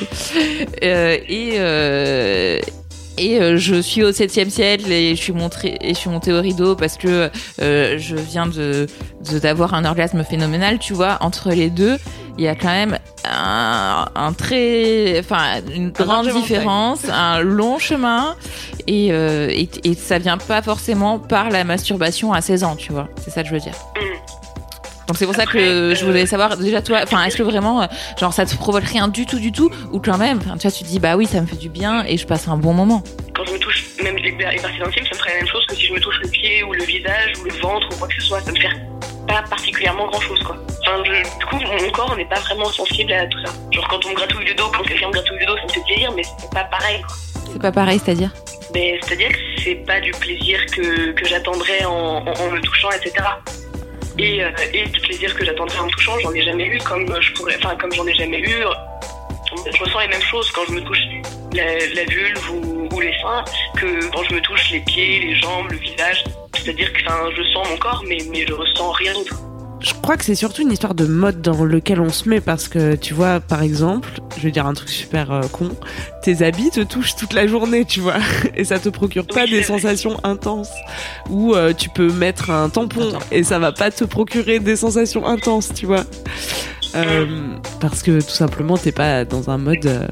Euh, 0.82 1.16
et 1.28 1.54
euh, 1.58 2.60
et 3.18 3.40
euh, 3.40 3.56
je 3.56 3.80
suis 3.80 4.02
au 4.04 4.12
septième 4.12 4.50
ciel 4.50 4.92
et 4.92 5.16
je 5.16 5.22
suis 5.22 5.32
montré 5.32 5.78
et 5.80 5.94
je 5.94 5.98
suis 5.98 6.10
montée 6.10 6.32
au 6.32 6.40
rideau 6.40 6.76
parce 6.76 6.96
que 6.98 7.30
je 7.58 8.16
viens 8.16 8.46
de 8.46 8.86
d'avoir 9.42 9.72
un 9.74 9.84
orgasme 9.86 10.22
phénoménal 10.22 10.78
tu 10.78 10.92
vois 10.92 11.16
entre 11.20 11.50
les 11.50 11.70
deux 11.70 11.96
il 12.38 12.44
y 12.44 12.48
a 12.48 12.54
quand 12.54 12.68
même 12.68 12.98
un, 13.24 14.06
un 14.14 14.32
très 14.34 15.18
enfin 15.18 15.62
une 15.74 15.90
grande 15.90 16.28
différence 16.28 17.00
un 17.10 17.40
long 17.40 17.78
chemin 17.78 18.36
et, 18.86 19.08
euh, 19.12 19.48
et 19.50 19.68
et 19.84 19.94
ça 19.94 20.18
vient 20.18 20.36
pas 20.36 20.60
forcément 20.60 21.18
par 21.18 21.48
la 21.48 21.64
masturbation 21.64 22.34
à 22.34 22.42
16 22.42 22.64
ans 22.64 22.76
tu 22.76 22.92
vois 22.92 23.08
c'est 23.24 23.30
ça 23.30 23.42
que 23.42 23.48
je 23.48 23.54
veux 23.54 23.60
dire 23.60 23.72
Mhm. 23.96 24.45
Donc 25.06 25.16
c'est 25.16 25.26
pour 25.26 25.34
ça 25.34 25.46
que 25.46 25.94
je 25.94 26.04
voulais 26.04 26.26
savoir 26.26 26.56
déjà 26.56 26.82
toi 26.82 27.00
enfin 27.02 27.24
est-ce 27.24 27.36
que 27.36 27.42
vraiment 27.42 27.82
euh, 27.82 27.86
genre 28.18 28.32
ça 28.32 28.44
te 28.46 28.54
provoque 28.56 28.84
rien 28.84 29.08
du 29.08 29.24
tout 29.26 29.38
du 29.38 29.52
tout 29.52 29.70
ou 29.92 30.00
quand 30.00 30.18
même 30.18 30.38
tu 30.40 30.46
vois 30.62 30.70
tu 30.70 30.82
te 30.84 30.88
dis 30.88 30.98
bah 30.98 31.16
oui 31.16 31.26
ça 31.26 31.40
me 31.40 31.46
fait 31.46 31.56
du 31.56 31.68
bien 31.68 32.04
et 32.06 32.16
je 32.16 32.26
passe 32.26 32.48
un 32.48 32.56
bon 32.56 32.72
moment 32.72 33.02
Quand 33.34 33.44
je 33.44 33.52
me 33.52 33.58
touche, 33.58 33.84
même 34.02 34.16
les, 34.16 34.30
les 34.32 34.36
parties 34.36 34.82
intimes, 34.82 35.04
ça 35.04 35.10
me 35.14 35.18
ferait 35.18 35.30
la 35.34 35.36
même 35.40 35.48
chose 35.48 35.64
que 35.66 35.74
si 35.76 35.86
je 35.86 35.92
me 35.92 36.00
touche 36.00 36.18
le 36.22 36.28
pied 36.28 36.62
ou 36.64 36.72
le 36.72 36.82
visage 36.84 37.32
ou 37.40 37.44
le 37.44 37.52
ventre 37.60 37.86
ou 37.92 37.96
quoi 37.98 38.08
que 38.08 38.14
ce 38.20 38.26
soit. 38.28 38.40
Ça 38.40 38.50
me 38.50 38.56
fait 38.56 38.68
pas 39.28 39.42
particulièrement 39.50 40.06
grand 40.06 40.20
chose, 40.20 40.42
quoi. 40.44 40.56
Enfin, 40.82 41.02
je- 41.04 41.38
du 41.38 41.44
coup, 41.46 41.56
mon 41.84 41.90
corps 41.90 42.16
n'est 42.16 42.24
pas 42.28 42.40
vraiment 42.40 42.64
sensible 42.70 43.12
à 43.12 43.26
tout 43.26 43.38
ça. 43.44 43.52
Genre, 43.72 43.86
quand 43.88 44.04
on 44.06 44.10
me 44.10 44.14
gratouille 44.14 44.46
le 44.46 44.54
dos, 44.54 44.70
quand 44.74 44.82
quelqu'un 44.84 45.08
me 45.08 45.12
gratouille 45.12 45.38
le 45.40 45.46
dos, 45.46 45.56
ça 45.58 45.64
me 45.64 45.68
fait 45.68 45.80
plaisir, 45.86 46.12
mais 46.16 46.22
c'est 46.22 46.50
pas 46.50 46.64
pareil, 46.64 47.02
quoi. 47.02 47.14
c'est 47.52 47.60
pas 47.60 47.72
pareil 47.72 48.00
c'est 48.04 48.12
à 48.12 48.14
dire 48.14 48.30
Mais 48.74 48.98
c'est-à-dire 49.02 49.28
que 49.30 49.38
c'est 49.62 49.74
pas 49.86 50.00
du 50.00 50.12
plaisir 50.12 50.58
que, 50.74 51.10
que 51.12 51.24
j'attendrais 51.26 51.84
en, 51.84 51.92
en, 51.92 52.32
en 52.32 52.50
me 52.50 52.60
touchant, 52.60 52.90
etc. 52.92 53.12
Et, 54.18 54.42
euh, 54.42 54.50
et 54.72 54.84
du 54.86 55.00
plaisir 55.00 55.34
que 55.34 55.44
j'attendrais 55.44 55.78
en 55.78 55.86
me 55.86 55.90
touchant, 55.90 56.18
j'en 56.20 56.32
ai 56.32 56.42
jamais 56.42 56.66
eu, 56.66 56.78
comme 56.78 57.06
je 57.20 57.32
pourrais, 57.34 57.56
enfin 57.56 57.76
comme 57.76 57.92
j'en 57.92 58.06
ai 58.06 58.14
jamais 58.14 58.40
eu. 58.40 58.64
Je 59.72 59.82
ressens 59.82 60.00
les 60.00 60.08
mêmes 60.08 60.22
choses 60.22 60.50
quand 60.52 60.64
je 60.68 60.72
me 60.72 60.80
touche 60.82 60.98
la, 61.52 61.64
la 61.94 62.04
vulve 62.04 62.50
ou, 62.50 63.00
les 63.00 63.12
seins 63.20 63.44
que 63.76 64.10
quand 64.10 64.22
je 64.24 64.34
me 64.34 64.40
touche 64.40 64.70
les 64.70 64.80
pieds, 64.80 65.20
les 65.20 65.34
jambes, 65.36 65.70
le 65.70 65.78
visage. 65.78 66.24
C'est-à-dire 66.56 66.92
que 66.92 66.98
je 66.98 67.42
sens 67.52 67.68
mon 67.68 67.76
corps, 67.76 68.02
mais, 68.08 68.18
mais 68.30 68.46
je 68.46 68.52
ressens 68.52 68.90
rien 68.92 69.12
d'autre. 69.12 69.45
Je 69.80 69.92
crois 70.02 70.16
que 70.16 70.24
c'est 70.24 70.34
surtout 70.34 70.62
une 70.62 70.72
histoire 70.72 70.94
de 70.94 71.04
mode 71.04 71.42
dans 71.42 71.64
lequel 71.64 72.00
on 72.00 72.08
se 72.10 72.28
met 72.28 72.40
parce 72.40 72.66
que 72.68 72.94
tu 72.94 73.12
vois, 73.12 73.40
par 73.40 73.62
exemple, 73.62 74.08
je 74.36 74.42
vais 74.42 74.50
dire 74.50 74.66
un 74.66 74.72
truc 74.72 74.88
super 74.88 75.30
euh, 75.30 75.42
con, 75.52 75.70
tes 76.22 76.42
habits 76.42 76.70
te 76.70 76.80
touchent 76.80 77.14
toute 77.14 77.34
la 77.34 77.46
journée, 77.46 77.84
tu 77.84 78.00
vois, 78.00 78.16
et 78.54 78.64
ça 78.64 78.78
te 78.78 78.88
procure 78.88 79.26
pas 79.26 79.44
Oui, 79.44 79.50
des 79.50 79.62
sensations 79.62 80.18
intenses. 80.24 80.70
Ou 81.28 81.54
euh, 81.54 81.72
tu 81.74 81.90
peux 81.90 82.10
mettre 82.10 82.50
un 82.50 82.68
tampon 82.70 83.08
Attends. 83.08 83.18
et 83.30 83.42
ça 83.42 83.58
va 83.58 83.72
pas 83.72 83.90
te 83.90 84.04
procurer 84.04 84.60
des 84.60 84.76
sensations 84.76 85.26
intenses, 85.26 85.72
tu 85.74 85.84
vois. 85.86 86.04
Euh, 86.94 87.26
parce 87.80 88.02
que 88.02 88.20
tout 88.20 88.30
simplement, 88.34 88.78
t'es 88.78 88.92
pas 88.92 89.26
dans 89.26 89.50
un 89.50 89.58
mode 89.58 90.08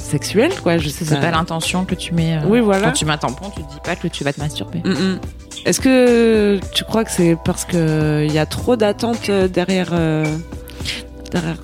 sexuel, 0.00 0.52
quoi. 0.60 0.78
Je 0.78 0.88
sais 0.88 1.04
C'est 1.04 1.20
pas 1.20 1.30
l'intention 1.30 1.84
que 1.84 1.94
tu 1.94 2.14
mets. 2.14 2.40
Oui, 2.46 2.60
voilà. 2.60 2.88
Quand 2.88 2.92
tu 2.92 3.04
mets 3.04 3.12
un 3.12 3.18
tampon, 3.18 3.50
tu 3.50 3.62
te 3.62 3.70
dis 3.70 3.80
pas 3.84 3.94
que 3.94 4.08
tu 4.08 4.24
vas 4.24 4.32
te 4.32 4.40
masturber. 4.40 4.80
Mm, 4.84 4.90
mm. 4.90 5.20
Est-ce 5.68 5.80
que 5.80 6.58
tu 6.72 6.84
crois 6.84 7.04
que 7.04 7.10
c'est 7.10 7.36
parce 7.44 7.66
que 7.66 8.24
il 8.26 8.32
y 8.32 8.38
a 8.38 8.46
trop 8.46 8.76
d'attentes 8.76 9.28
euh, 9.28 9.48
derrière 9.48 9.90
euh, 9.92 10.24
derrière 11.30 11.58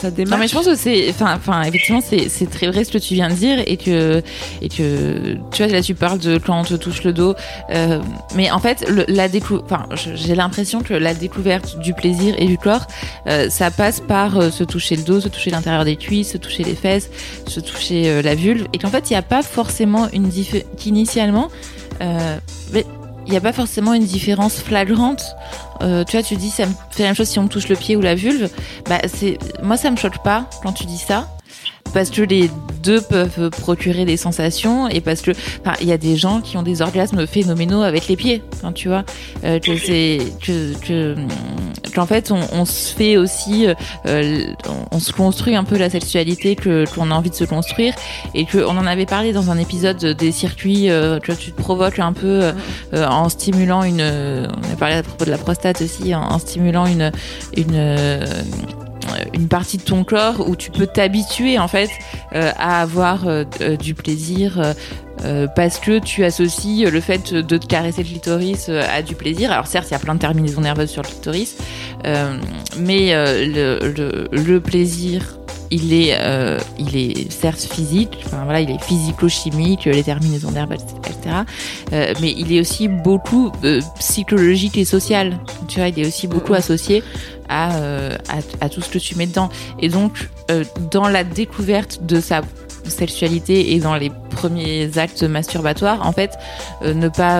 sa 0.00 0.10
démarche 0.10 0.30
Non 0.30 0.38
mais 0.38 0.48
je 0.48 0.54
pense 0.54 0.66
que 0.66 0.74
c'est, 0.74 1.10
enfin, 1.10 1.34
enfin, 1.36 1.62
effectivement, 1.62 2.00
c'est, 2.00 2.28
c'est 2.28 2.46
très 2.46 2.68
vrai 2.68 2.84
ce 2.84 2.92
que 2.92 2.98
tu 2.98 3.14
viens 3.14 3.28
de 3.28 3.34
dire 3.34 3.62
et 3.66 3.76
que, 3.76 4.22
et 4.62 4.68
que, 4.68 5.36
tu 5.52 5.62
vois, 5.62 5.72
là 5.72 5.82
tu 5.82 5.94
parles 5.94 6.18
de 6.18 6.38
quand 6.38 6.60
on 6.60 6.64
te 6.64 6.74
touche 6.74 7.02
le 7.04 7.12
dos, 7.12 7.34
euh, 7.70 8.00
mais 8.34 8.50
en 8.50 8.58
fait, 8.58 8.88
le, 8.88 9.04
la 9.08 9.26
enfin, 9.64 9.86
j'ai 10.14 10.34
l'impression 10.34 10.80
que 10.82 10.94
la 10.94 11.14
découverte 11.14 11.78
du 11.78 11.94
plaisir 11.94 12.34
et 12.38 12.46
du 12.46 12.58
corps, 12.58 12.86
euh, 13.26 13.48
ça 13.50 13.70
passe 13.70 14.00
par 14.00 14.38
euh, 14.38 14.50
se 14.50 14.64
toucher 14.64 14.96
le 14.96 15.02
dos, 15.02 15.20
se 15.20 15.28
toucher 15.28 15.50
l'intérieur 15.50 15.84
des 15.84 15.96
cuisses, 15.96 16.32
se 16.32 16.38
toucher 16.38 16.64
les 16.64 16.74
fesses, 16.74 17.10
se 17.46 17.60
toucher 17.60 18.08
euh, 18.08 18.22
la 18.22 18.34
vulve, 18.34 18.66
et 18.72 18.78
qu'en 18.78 18.90
fait, 18.90 19.10
il 19.10 19.12
n'y 19.12 19.18
a 19.18 19.22
pas 19.22 19.42
forcément 19.42 20.08
une 20.12 20.28
différence, 20.28 20.66
qu'initialement, 20.76 21.48
euh, 22.00 22.38
mais 22.72 22.84
il 23.28 23.30
n'y 23.30 23.36
a 23.36 23.40
pas 23.40 23.52
forcément 23.52 23.94
une 23.94 24.04
différence 24.04 24.56
flagrante 24.56 25.22
euh, 25.82 26.04
tu 26.04 26.16
vois, 26.16 26.22
tu 26.22 26.36
dis 26.36 26.50
ça 26.50 26.66
me 26.66 26.72
fait 26.90 27.02
la 27.02 27.10
même 27.10 27.14
chose 27.14 27.28
si 27.28 27.38
on 27.38 27.44
me 27.44 27.48
touche 27.48 27.68
le 27.68 27.76
pied 27.76 27.96
ou 27.96 28.00
la 28.00 28.14
vulve. 28.14 28.50
Bah, 28.88 28.98
c'est, 29.06 29.38
moi, 29.62 29.76
ça 29.76 29.90
me 29.90 29.96
choque 29.96 30.22
pas 30.22 30.48
quand 30.62 30.72
tu 30.72 30.86
dis 30.86 30.98
ça 30.98 31.28
parce 31.92 32.10
que 32.10 32.22
les 32.22 32.50
deux 32.82 33.00
peuvent 33.00 33.50
procurer 33.50 34.04
des 34.04 34.16
sensations 34.16 34.88
et 34.88 35.00
parce 35.00 35.20
que 35.20 35.32
il 35.80 35.88
y 35.88 35.92
a 35.92 35.98
des 35.98 36.16
gens 36.16 36.40
qui 36.40 36.56
ont 36.56 36.62
des 36.62 36.80
orgasmes 36.82 37.26
phénoménaux 37.26 37.82
avec 37.82 38.08
les 38.08 38.16
pieds 38.16 38.42
hein, 38.62 38.72
tu 38.72 38.88
vois 38.88 39.04
euh, 39.44 39.58
que 39.58 39.76
c'est 39.76 40.18
que, 40.40 40.74
que 40.80 41.16
qu'en 41.94 42.06
fait 42.06 42.30
on, 42.30 42.40
on, 42.52 42.64
se 42.64 42.94
fait 42.94 43.16
aussi 43.16 43.66
euh, 44.06 44.44
on, 44.90 45.00
se 45.00 45.12
construit 45.12 45.56
un 45.56 45.64
peu 45.64 45.76
la 45.76 45.90
sexualité 45.90 46.56
que 46.56 46.84
qu'on 46.94 47.10
a 47.10 47.14
envie 47.14 47.30
de 47.30 47.34
se 47.34 47.44
construire 47.44 47.94
et 48.34 48.44
que 48.44 48.58
on 48.58 48.76
en 48.76 48.86
avait 48.86 49.06
parlé 49.06 49.32
dans 49.32 49.50
un 49.50 49.58
épisode 49.58 50.04
des 50.04 50.32
circuits 50.32 50.90
euh, 50.90 51.18
que 51.18 51.32
tu 51.32 51.52
te 51.52 51.60
provoques 51.60 51.98
un 51.98 52.12
peu 52.12 52.52
euh, 52.94 53.06
en 53.06 53.28
stimulant 53.28 53.82
une 53.82 54.00
on 54.00 54.72
a 54.72 54.76
parlé 54.78 54.96
à 54.96 55.02
propos 55.02 55.24
de 55.24 55.30
la 55.30 55.38
prostate 55.38 55.82
aussi 55.82 56.14
en, 56.14 56.22
en 56.22 56.38
stimulant 56.38 56.86
une 56.86 57.12
une 57.56 57.74
une 57.74 58.87
partie 59.48 59.78
de 59.78 59.82
ton 59.82 60.04
corps 60.04 60.48
où 60.48 60.56
tu 60.56 60.70
peux 60.70 60.86
t'habituer 60.86 61.58
en 61.58 61.68
fait 61.68 61.90
euh, 62.34 62.52
à 62.56 62.82
avoir 62.82 63.26
euh, 63.26 63.44
euh, 63.60 63.76
du 63.76 63.94
plaisir 63.94 64.74
parce 65.56 65.80
que 65.80 65.98
tu 65.98 66.22
associes 66.24 66.84
le 66.88 67.00
fait 67.00 67.34
de 67.34 67.56
te 67.56 67.66
caresser 67.66 68.04
le 68.04 68.08
clitoris 68.08 68.68
à 68.68 69.02
du 69.02 69.16
plaisir. 69.16 69.50
Alors 69.50 69.66
certes, 69.66 69.88
il 69.90 69.92
y 69.92 69.96
a 69.96 69.98
plein 69.98 70.14
de 70.14 70.20
terminaisons 70.20 70.60
nerveuses 70.60 70.90
sur 70.90 71.02
le 71.02 71.08
clitoris, 71.08 71.56
mais 72.78 73.12
le, 73.12 74.28
le, 74.30 74.60
plaisir 74.60 75.37
il 75.70 75.92
est, 75.92 76.16
il 76.78 76.96
est 76.96 77.30
certes 77.30 77.60
physique, 77.60 78.18
enfin 78.26 78.44
voilà, 78.44 78.60
il 78.60 78.70
est 78.70 78.82
physico-chimique, 78.82 79.84
les 79.84 80.02
terminaisons 80.02 80.50
nerveuses, 80.50 80.84
etc. 81.04 81.36
mais 82.20 82.34
il 82.36 82.52
est 82.52 82.60
aussi 82.60 82.88
beaucoup 82.88 83.52
psychologique 83.98 84.78
et 84.78 84.84
social. 84.84 85.38
Tu 85.68 85.78
vois, 85.78 85.88
il 85.88 85.98
est 85.98 86.06
aussi 86.06 86.26
beaucoup 86.26 86.54
associé 86.54 87.02
euh, 87.50 88.14
à, 88.28 88.64
à, 88.64 88.68
tout 88.68 88.82
ce 88.82 88.90
que 88.90 88.98
tu 88.98 89.16
mets 89.16 89.26
dedans. 89.26 89.48
Et 89.80 89.88
donc, 89.88 90.28
euh, 90.50 90.64
dans 90.90 91.08
la 91.08 91.24
découverte 91.24 92.04
de 92.04 92.20
sa 92.20 92.42
sexualité 92.90 93.74
et 93.74 93.80
dans 93.80 93.96
les 93.96 94.10
premiers 94.30 94.98
actes 94.98 95.22
masturbatoires, 95.22 96.06
en 96.06 96.12
fait, 96.12 96.38
euh, 96.82 96.94
ne 96.94 97.08
pas 97.08 97.38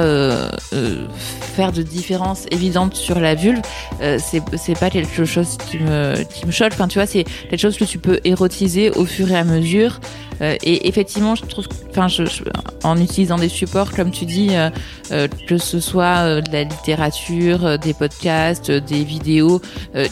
faire 1.57 1.73
de 1.73 1.83
différence 1.83 2.47
évidente 2.51 2.95
sur 2.95 3.21
la 3.21 3.35
vulve, 3.35 3.63
c'est 4.01 4.43
c'est 4.57 4.79
pas 4.79 4.91
quelque 4.91 5.25
chose 5.25 5.57
qui 5.71 5.79
me 5.79 6.23
qui 6.23 6.47
me 6.47 6.51
choque. 6.51 6.73
Enfin, 6.73 6.89
tu 6.89 6.99
vois, 6.99 7.07
c'est 7.07 7.25
quelque 7.25 7.61
chose 7.61 7.77
que 7.77 7.85
tu 7.85 7.99
peux 7.99 8.21
érotiser 8.25 8.91
au 8.91 9.05
fur 9.05 9.31
et 9.31 9.37
à 9.37 9.45
mesure. 9.45 10.01
Euh, 10.41 10.57
et 10.63 10.89
effectivement, 10.89 11.35
je 11.35 11.45
trouve, 11.45 11.67
en 12.85 13.01
utilisant 13.01 13.37
des 13.37 13.49
supports, 13.49 13.93
comme 13.93 14.11
tu 14.11 14.25
dis, 14.25 14.51
euh, 14.53 14.71
euh, 15.11 15.29
que 15.49 15.59
ce 15.59 15.81
soit 15.81 16.41
de 16.41 16.53
la 16.53 16.65
littérature, 16.65 17.79
des 17.79 17.95
podcasts, 17.95 18.71
des 18.71 19.05
vidéos, 19.05 19.61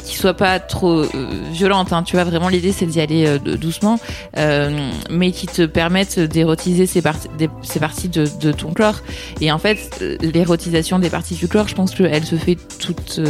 qui 0.05 0.17
soient 0.17 0.35
pas 0.35 0.59
trop 0.59 1.05
violentes. 1.53 1.93
Hein, 1.93 2.03
tu 2.03 2.17
vois, 2.17 2.25
vraiment 2.25 2.49
l'idée 2.49 2.73
c'est 2.73 2.87
d'y 2.87 3.01
aller 3.01 3.39
doucement, 3.39 3.99
mais 4.35 5.26
qui 5.33 5.47
te 5.47 5.67
permettent 5.67 6.19
d'érotiser 6.19 6.87
ces, 6.87 7.03
parties, 7.03 7.29
de, 8.09 8.53
ton 8.53 8.73
corps. 8.73 9.01
Et 9.41 9.53
en 9.53 9.59
fait, 9.59 10.05
l'érotisation 10.21 10.99
des 10.99 11.11
parties 11.11 11.35
du 11.35 11.49
corps, 11.49 11.69
je 11.69 11.75
pense 11.75 11.95
qu'elle 11.95 12.25
se 12.25 12.37
fait 12.37 12.57
toute 12.79 13.21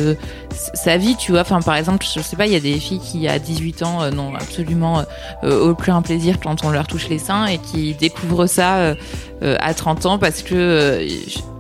sa 0.75 0.97
vie. 0.97 1.17
Tu 1.17 1.33
vois, 1.33 1.43
enfin, 1.43 1.61
par 1.61 1.77
exemple, 1.77 2.05
je 2.15 2.21
sais 2.21 2.37
pas, 2.37 2.47
il 2.47 2.53
y 2.53 2.57
a 2.57 2.61
des 2.61 2.79
filles 2.79 3.01
qui 3.01 3.29
à 3.29 3.39
18 3.39 3.83
ans 3.83 4.11
n'ont 4.11 4.35
absolument 4.35 5.05
aucun 5.43 6.03
plaisir 6.03 6.39
quand 6.43 6.65
on 6.65 6.71
leur 6.71 6.87
touche 6.87 7.09
les 7.09 7.19
seins 7.19 7.47
et 7.47 7.59
qui 7.59 7.95
découvre 7.95 8.47
ça 8.47 8.77
euh, 8.77 8.95
euh, 9.43 9.57
à 9.61 9.75
30 9.75 10.07
ans 10.07 10.19
parce 10.19 10.43
que 10.43 10.55
euh, 10.55 11.09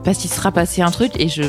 parce 0.05 0.19
qu'il 0.19 0.31
sera 0.31 0.53
passé 0.53 0.83
un 0.83 0.91
truc 0.91 1.13
et 1.19 1.29
je 1.29 1.43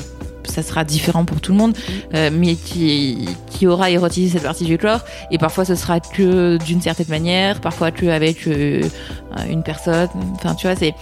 ça 0.48 0.64
sera 0.64 0.84
différent 0.84 1.26
pour 1.26 1.42
tout 1.42 1.52
le 1.52 1.58
monde, 1.58 1.78
mais 2.14 2.56
qui, 2.56 3.28
qui 3.50 3.68
aura 3.68 3.90
érotisé 3.90 4.34
cette 4.34 4.44
partie 4.44 4.66
du 4.66 4.78
corps. 4.78 5.02
Et 5.32 5.38
parfois, 5.38 5.66
ce 5.66 5.76
sera 5.76 6.00
que 6.00 6.58
d'une 6.58 6.82
certaine 6.82 7.10
manière, 7.10 7.62
parfois 7.62 7.92
que 7.92 8.06
avec 8.08 8.46
une 8.46 9.64
personne. 9.64 10.10
Enfin, 10.36 10.56
tu 10.56 10.68
vois, 10.68 10.76
c'est 10.76 10.94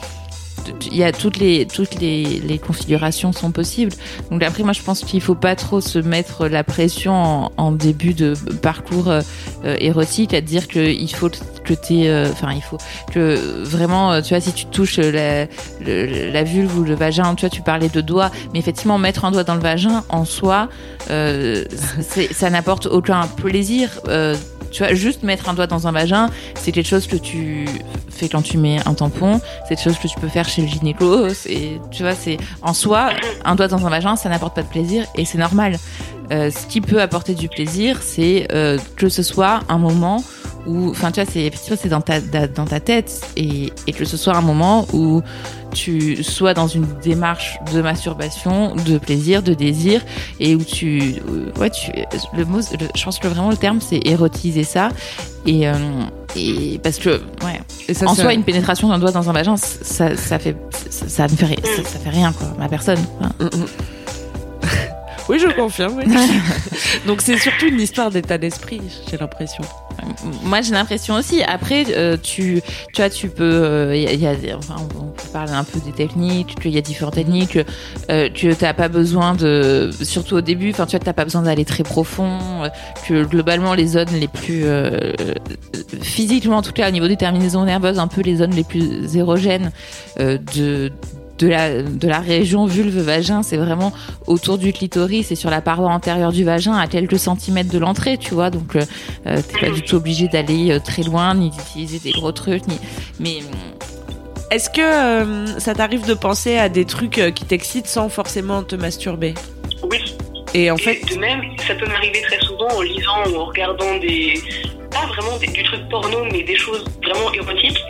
il 0.91 0.97
y 0.97 1.03
a 1.03 1.11
toutes 1.11 1.37
les 1.37 1.65
toutes 1.65 1.95
les, 1.95 2.23
les, 2.23 2.57
configurations 2.57 3.31
sont 3.31 3.51
possibles. 3.51 3.91
Donc 4.31 4.43
après 4.43 4.63
moi 4.63 4.73
je 4.73 4.81
pense 4.81 5.01
qu'il 5.01 5.21
faut 5.21 5.35
pas 5.35 5.55
trop 5.55 5.81
se 5.81 5.99
mettre 5.99 6.47
la 6.47 6.63
pression 6.63 7.51
en, 7.57 7.71
début 7.71 8.13
de 8.13 8.33
parcours 8.61 9.09
euh, 9.09 9.21
érotique 9.63 10.33
à 10.33 10.41
dire 10.41 10.67
que 10.67 10.79
il 10.79 11.13
faut 11.13 11.29
que 11.29 11.73
tu 11.73 12.07
euh, 12.07 12.29
enfin 12.31 12.53
il 12.53 12.61
faut 12.61 12.77
que 13.11 13.63
vraiment 13.63 14.13
euh, 14.13 14.21
tu 14.21 14.29
vois 14.29 14.39
si 14.39 14.53
tu 14.53 14.65
touches 14.65 14.97
la, 14.97 15.45
la 15.85 16.43
vulve 16.43 16.77
ou 16.79 16.83
le 16.83 16.95
vagin, 16.95 17.35
tu 17.35 17.41
vois 17.41 17.49
tu 17.49 17.61
parlais 17.61 17.89
de 17.89 18.01
doigts, 18.01 18.31
mais 18.53 18.59
effectivement 18.59 18.97
mettre 18.97 19.25
un 19.25 19.31
doigt 19.31 19.43
dans 19.43 19.55
le 19.55 19.61
vagin 19.61 20.03
en 20.09 20.25
soi 20.25 20.69
ça 21.07 22.49
n'apporte 22.49 22.87
aucun 22.87 23.27
plaisir 23.27 23.89
tu 24.75 24.83
vois, 24.83 24.93
juste 24.93 25.23
mettre 25.23 25.47
un 25.47 25.53
doigt 25.53 25.67
dans 25.67 25.87
un 25.87 25.93
vagin, 25.93 26.29
c'est 26.55 26.73
quelque 26.73 26.89
chose 26.89 27.07
que 27.07 27.15
tu 27.15 27.65
fais 28.09 28.27
quand 28.27 28.41
tu 28.41 28.57
mets 28.57 28.77
un 28.85 28.93
tampon, 28.93 29.39
c'est 29.63 29.75
quelque 29.75 29.85
chose 29.85 29.97
que 29.97 30.09
tu 30.09 30.19
peux 30.19 30.27
faire 30.27 30.49
chez 30.49 30.63
le 30.63 30.67
gynéco, 30.67 31.29
et 31.45 31.79
tu 31.91 32.03
vois, 32.03 32.13
c'est 32.13 32.37
en 32.61 32.73
soi, 32.73 33.11
un 33.45 33.55
doigt 33.55 33.69
dans 33.69 33.87
un 33.87 33.89
vagin, 33.89 34.17
ça 34.17 34.27
n'apporte 34.27 34.53
pas 34.53 34.63
de 34.63 34.67
plaisir 34.67 35.05
et 35.15 35.23
c'est 35.23 35.37
normal. 35.37 35.77
Euh, 36.33 36.51
ce 36.51 36.67
qui 36.67 36.81
peut 36.81 37.01
apporter 37.01 37.35
du 37.35 37.47
plaisir, 37.47 38.01
c'est 38.01 38.47
euh, 38.51 38.77
que 38.97 39.07
ce 39.07 39.23
soit 39.23 39.61
un 39.69 39.77
moment 39.77 40.21
où, 40.65 40.89
enfin, 40.89 41.11
tu 41.11 41.21
vois, 41.21 41.31
c'est 41.31 41.51
c'est 41.55 41.89
dans 41.89 42.01
ta 42.01 42.19
dans 42.19 42.65
ta 42.65 42.79
tête 42.79 43.21
et, 43.37 43.71
et 43.87 43.93
que 43.93 44.05
ce 44.05 44.17
soit 44.17 44.35
un 44.35 44.41
moment 44.41 44.87
où 44.93 45.21
tu 45.75 46.23
sois 46.23 46.53
dans 46.53 46.67
une 46.67 46.87
démarche 47.03 47.59
de 47.73 47.81
masturbation, 47.81 48.75
de 48.75 48.97
plaisir, 48.97 49.43
de 49.43 49.53
désir, 49.53 50.01
et 50.39 50.55
où 50.55 50.63
tu, 50.63 51.15
euh, 51.29 51.51
ouais, 51.59 51.69
tu, 51.69 51.91
le 52.35 52.45
mot, 52.45 52.61
je 52.61 53.03
pense 53.03 53.19
que 53.19 53.27
vraiment 53.27 53.49
le 53.49 53.57
terme 53.57 53.81
c'est 53.81 53.99
érotiser 54.05 54.63
ça, 54.63 54.89
et, 55.45 55.67
euh, 55.67 55.73
et 56.35 56.79
parce 56.81 56.97
que, 56.97 57.21
ouais, 57.43 57.61
et 57.87 57.93
ça, 57.93 58.07
en 58.07 58.15
soi 58.15 58.33
une 58.33 58.43
pénétration 58.43 58.87
d'un 58.87 58.99
doigt 58.99 59.11
dans 59.11 59.29
un 59.29 59.33
vagin, 59.33 59.57
ça, 59.57 60.15
ça 60.15 60.39
fait, 60.39 60.55
ça, 60.89 61.07
ça 61.07 61.23
ne 61.23 61.35
fait, 61.35 61.59
ça, 61.65 61.83
ça, 61.83 61.99
fait 61.99 62.09
rien 62.09 62.31
quoi, 62.31 62.47
ma 62.57 62.67
personne. 62.67 62.99
Mm, 63.39 63.43
mm. 63.43 63.49
Oui, 65.27 65.39
je 65.39 65.47
confirme. 65.47 65.95
Oui. 65.97 66.03
Donc 67.07 67.21
c'est 67.21 67.37
surtout 67.39 67.65
une 67.65 67.81
histoire 67.81 68.11
d'état 68.11 68.37
d'esprit, 68.37 68.79
j'ai 69.09 69.17
l'impression. 69.17 69.63
Moi, 70.43 70.61
j'ai 70.61 70.71
l'impression 70.71 71.15
aussi. 71.15 71.43
Après, 71.43 71.85
euh, 71.89 72.17
tu, 72.21 72.61
tu 72.93 73.01
vois, 73.01 73.09
tu 73.09 73.29
peux, 73.29 73.43
euh, 73.43 73.95
y, 73.95 74.25
a, 74.25 74.33
enfin, 74.57 74.75
on 74.99 75.07
peut 75.07 75.27
parler 75.31 75.53
un 75.53 75.63
peu 75.63 75.79
des 75.79 75.91
techniques. 75.91 76.55
Il 76.63 76.71
y 76.71 76.77
a 76.77 76.81
différentes 76.81 77.15
techniques. 77.15 77.59
Euh, 78.09 78.29
tu 78.33 78.47
n'as 78.47 78.73
pas 78.73 78.87
besoin 78.87 79.35
de, 79.35 79.89
surtout 80.01 80.35
au 80.35 80.41
début, 80.41 80.71
tu 80.71 80.77
vois, 80.77 80.87
t'as 80.87 81.13
pas 81.13 81.23
besoin 81.23 81.43
d'aller 81.43 81.65
très 81.65 81.83
profond. 81.83 82.63
Euh, 82.63 82.69
que 83.07 83.23
globalement, 83.23 83.73
les 83.73 83.87
zones 83.87 84.09
les 84.19 84.27
plus 84.27 84.65
physiquement, 86.01 86.57
en 86.57 86.61
tout 86.61 86.71
cas, 86.71 86.87
au 86.89 86.91
niveau 86.91 87.07
des 87.07 87.17
terminaisons 87.17 87.65
nerveuses, 87.65 87.99
un 87.99 88.07
peu 88.07 88.21
les 88.21 88.37
zones 88.37 88.53
les 88.53 88.63
plus 88.63 89.15
érogènes 89.15 89.71
de 90.17 90.91
de 91.37 91.47
la, 91.47 91.81
de 91.81 92.07
la 92.07 92.19
région 92.19 92.65
vulve-vagin, 92.65 93.43
c'est 93.43 93.57
vraiment 93.57 93.91
autour 94.27 94.57
du 94.57 94.71
clitoris 94.73 95.31
et 95.31 95.35
sur 95.35 95.49
la 95.49 95.61
paroi 95.61 95.89
antérieure 95.89 96.31
du 96.31 96.43
vagin 96.43 96.73
à 96.73 96.87
quelques 96.87 97.19
centimètres 97.19 97.71
de 97.71 97.77
l'entrée, 97.77 98.17
tu 98.17 98.33
vois. 98.33 98.49
Donc, 98.49 98.75
euh, 98.75 98.81
euh 99.27 99.41
t'es 99.41 99.67
pas 99.67 99.71
du 99.71 99.81
tout 99.81 99.95
obligé 99.95 100.27
d'aller 100.27 100.71
euh, 100.71 100.79
très 100.79 101.03
loin, 101.03 101.35
ni 101.35 101.49
d'utiliser 101.49 101.99
des 101.99 102.11
gros 102.11 102.31
trucs, 102.31 102.67
ni. 102.67 102.79
Mais. 103.19 103.39
Est-ce 104.51 104.69
que 104.69 104.79
euh, 104.79 105.59
ça 105.59 105.73
t'arrive 105.73 106.05
de 106.05 106.13
penser 106.13 106.57
à 106.57 106.69
des 106.69 106.85
trucs 106.85 107.19
qui 107.33 107.45
t'excitent 107.45 107.87
sans 107.87 108.09
forcément 108.09 108.61
te 108.63 108.75
masturber? 108.75 109.33
Oui. 109.89 109.97
Et 110.53 110.69
en 110.69 110.77
fait. 110.77 111.01
de 111.11 111.19
même, 111.19 111.41
ça 111.67 111.73
peut 111.75 111.87
m'arriver 111.87 112.21
très 112.21 112.39
souvent 112.45 112.67
en 112.69 112.81
lisant 112.81 113.23
ou 113.31 113.37
en 113.37 113.45
regardant 113.45 113.97
des. 113.99 114.39
Pas 114.91 115.07
vraiment 115.07 115.37
du 115.37 115.63
truc 115.63 115.81
porno, 115.89 116.19
mais 116.31 116.43
des 116.43 116.55
choses 116.55 116.85
vraiment 117.03 117.33
érotiques, 117.33 117.83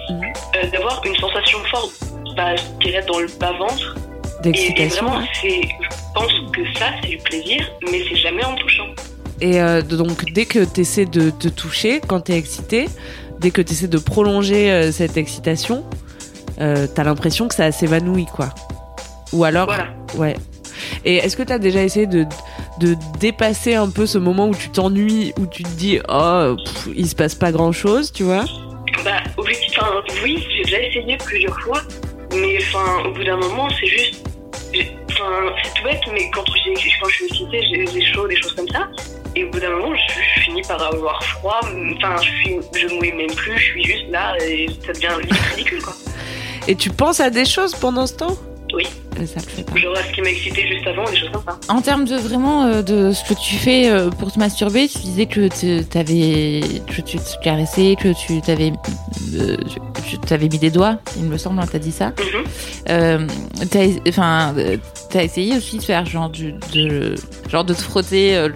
mhm. 0.63 0.71
d'avoir 0.71 1.01
une 1.05 1.15
sensation 1.15 1.59
forte 1.71 2.05
bah, 2.35 2.55
je 2.55 2.85
dirais 2.85 3.03
dans 3.07 3.19
le 3.19 3.27
bas-ventre. 3.39 3.95
D'excitation. 4.43 5.07
Et, 5.43 5.61
je 5.61 5.87
pense 6.13 6.31
que 6.53 6.61
ça, 6.77 6.87
c'est 7.01 7.09
du 7.09 7.17
plaisir, 7.17 7.71
mais 7.89 8.03
c'est 8.07 8.17
jamais 8.17 8.43
en 8.43 8.55
touchant. 8.55 8.87
Et 9.41 9.61
euh, 9.61 9.81
donc, 9.81 10.31
dès 10.33 10.45
que 10.45 10.63
tu 10.65 10.81
essaies 10.81 11.05
de 11.05 11.29
te 11.29 11.47
toucher, 11.47 11.99
quand 12.05 12.21
tu 12.21 12.33
es 12.33 12.37
excité, 12.37 12.87
dès 13.39 13.51
que 13.51 13.61
tu 13.61 13.73
essaies 13.73 13.87
de 13.87 13.97
prolonger 13.97 14.71
euh, 14.71 14.91
cette 14.91 15.17
excitation, 15.17 15.83
euh, 16.59 16.87
tu 16.93 17.01
as 17.01 17.03
l'impression 17.03 17.47
que 17.47 17.55
ça 17.55 17.71
s'évanouit, 17.71 18.27
quoi. 18.27 18.49
Ou 19.33 19.45
alors. 19.45 19.65
Voilà. 19.65 19.87
Ouais. 20.15 20.35
Et 21.05 21.15
est-ce 21.15 21.37
que 21.37 21.43
tu 21.43 21.53
as 21.53 21.59
déjà 21.59 21.81
essayé 21.81 22.05
de, 22.05 22.25
de 22.79 22.95
dépasser 23.19 23.75
un 23.75 23.89
peu 23.89 24.05
ce 24.05 24.17
moment 24.17 24.47
où 24.47 24.55
tu 24.55 24.69
t'ennuies, 24.69 25.33
où 25.39 25.47
tu 25.47 25.63
te 25.63 25.69
dis, 25.69 25.99
oh, 26.09 26.55
il 26.95 27.07
se 27.07 27.15
passe 27.15 27.35
pas 27.35 27.51
grand 27.51 27.71
chose, 27.71 28.11
tu 28.11 28.23
vois? 28.23 28.45
Oui, 30.23 30.45
j'ai 30.55 30.63
déjà 30.63 30.81
essayé 30.81 31.17
plusieurs 31.17 31.59
fois. 31.61 31.81
Mais 32.33 32.57
enfin, 32.57 33.03
au 33.05 33.11
bout 33.11 33.23
d'un 33.23 33.37
moment, 33.37 33.67
c'est 33.79 33.87
juste. 33.87 34.27
Enfin, 35.11 35.53
c'est 35.63 35.73
tout 35.73 35.83
bête, 35.83 36.01
mais 36.11 36.29
quand, 36.31 36.43
quand 36.43 37.09
je 37.09 37.13
suis 37.15 37.25
excitée, 37.25 37.61
j'ai 37.69 37.85
des 37.85 38.05
chaud, 38.05 38.27
des 38.27 38.35
choses 38.35 38.53
comme 38.53 38.67
ça. 38.69 38.89
Et 39.35 39.45
au 39.45 39.49
bout 39.49 39.59
d'un 39.59 39.69
moment, 39.69 39.93
je, 39.95 40.41
finis 40.41 40.61
par 40.67 40.81
avoir 40.81 41.23
froid. 41.23 41.59
Enfin, 41.63 42.15
je, 42.21 42.29
suis, 42.29 42.57
je 42.75 42.87
mouille 42.95 43.13
même 43.13 43.33
plus, 43.35 43.57
je 43.57 43.63
suis 43.63 43.83
juste 43.83 44.09
là 44.09 44.35
et 44.41 44.67
ça 44.85 44.93
devient 44.93 45.27
ridicule, 45.51 45.81
quoi. 45.81 45.93
Et 46.67 46.75
tu 46.75 46.89
penses 46.89 47.19
à 47.19 47.29
des 47.29 47.45
choses 47.45 47.75
pendant 47.75 48.07
ce 48.07 48.15
temps? 48.15 48.37
Oui. 48.73 48.87
Ça 49.15 49.39
le 49.39 49.49
fait 49.49 49.63
pas. 49.63 49.77
Genre 49.77 49.97
ce 49.97 50.13
qui 50.13 50.21
m'a 50.21 50.29
excité 50.29 50.67
juste 50.67 50.85
avant, 50.87 51.05
des 51.05 51.15
choses 51.15 51.29
comme 51.31 51.43
ça. 51.45 51.57
En 51.69 51.81
termes 51.81 52.05
de 52.05 52.15
vraiment 52.15 52.63
euh, 52.63 52.81
de 52.81 53.11
ce 53.11 53.23
que 53.23 53.39
tu 53.39 53.55
fais 53.55 53.89
euh, 53.89 54.09
pour 54.09 54.31
te 54.31 54.39
masturber, 54.39 54.87
tu 54.87 54.99
disais 54.99 55.25
que 55.25 55.47
tu 55.47 55.85
t'avais, 55.85 56.61
que 56.87 57.01
tu 57.01 57.17
te 57.17 57.43
caressais, 57.43 57.95
que 57.99 58.13
tu 58.13 58.41
t'avais, 58.41 58.73
euh, 59.35 59.57
tu 60.07 60.17
t'avais 60.19 60.49
mis 60.49 60.59
des 60.59 60.69
doigts, 60.69 60.97
il 61.17 61.23
me 61.23 61.37
semble, 61.37 61.59
hein, 61.59 61.65
t'as 61.71 61.79
dit 61.79 61.91
ça. 61.91 62.07
Mhm. 62.07 62.43
Euh, 62.89 63.27
t'as, 63.71 63.87
enfin, 64.07 64.53
euh, 64.57 64.77
t'as 65.09 65.23
essayé 65.23 65.55
aussi 65.57 65.77
de 65.77 65.83
faire 65.83 66.05
genre 66.05 66.29
du, 66.29 66.53
de, 66.73 67.15
genre 67.49 67.63
de 67.63 67.73
te 67.73 67.81
frotter, 67.81 68.35
euh, 68.35 68.49